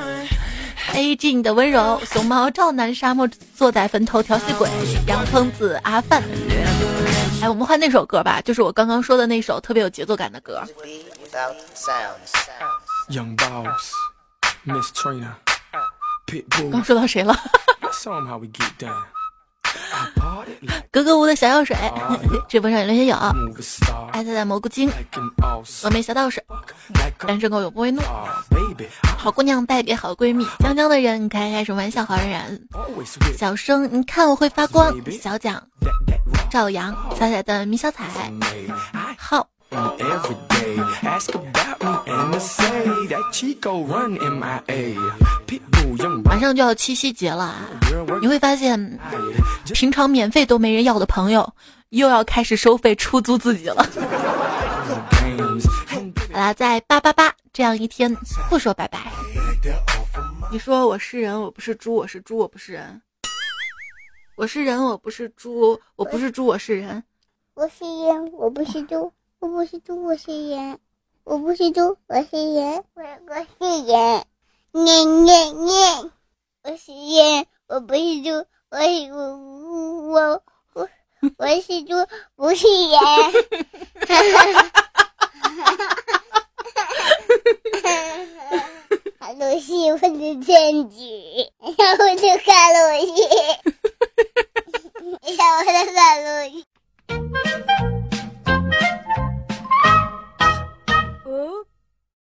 [0.96, 4.70] ，A G 你的温柔，熊猫赵南沙漠坐在坟头调戏鬼，
[5.08, 6.24] 杨疯子阿范。
[7.42, 10.64] 哎，我们换那首歌吧，就是我刚刚说的那首特别有节奏感的歌。
[16.72, 17.38] 刚说到谁了？
[20.92, 21.76] 格格巫的小药水，
[22.48, 23.16] 直播上有留言有。
[24.12, 24.90] 爱菜的蘑菇精，
[25.64, 26.42] 峨眉小道士，
[27.20, 28.02] 单身狗永不为怒。
[29.18, 32.06] 好姑娘带给好闺蜜，江江的人开开什么玩笑？
[32.06, 32.68] 好人，
[33.38, 34.94] 小生你看我会发光。
[35.22, 35.62] 小蒋，
[36.50, 38.32] 赵阳，彩彩的米小彩，
[39.72, 39.96] 好。
[46.24, 47.56] 马上就要七夕节了，
[48.22, 49.00] 你会发现，
[49.74, 51.54] 平常免费都没人要的朋友，
[51.90, 53.86] 又要开始收费出租自己了。
[56.32, 58.14] 好啦，在八八八这样一天，
[58.50, 59.12] 不说拜拜。
[60.52, 63.02] 你说我是人，我不是猪；我是猪，我不是人。
[64.36, 67.04] 我是人，我不是猪；我不是猪，我是人。
[67.56, 69.12] 我是人，我不是猪。
[69.46, 70.80] 我不是猪，我是人。
[71.24, 72.84] 我不是猪，我是人。
[72.96, 73.04] 我
[73.60, 74.26] 是人，
[74.72, 76.12] 念念念。
[76.64, 78.44] 我是人，我不是猪。
[78.72, 78.80] 我
[79.12, 79.38] 我
[80.08, 80.42] 我
[80.74, 80.90] 我
[81.38, 81.94] 我是猪，
[82.36, 83.00] 不是人。
[83.00, 83.30] 哈
[84.08, 86.58] 哈哈哈哈哈哈哈哈哈
[87.70, 88.66] 哈哈哈哈！
[89.20, 90.10] 哈罗西，我的
[90.42, 93.14] 天机，哈哈罗西，哈哈罗西。
[101.26, 101.75] 嗯。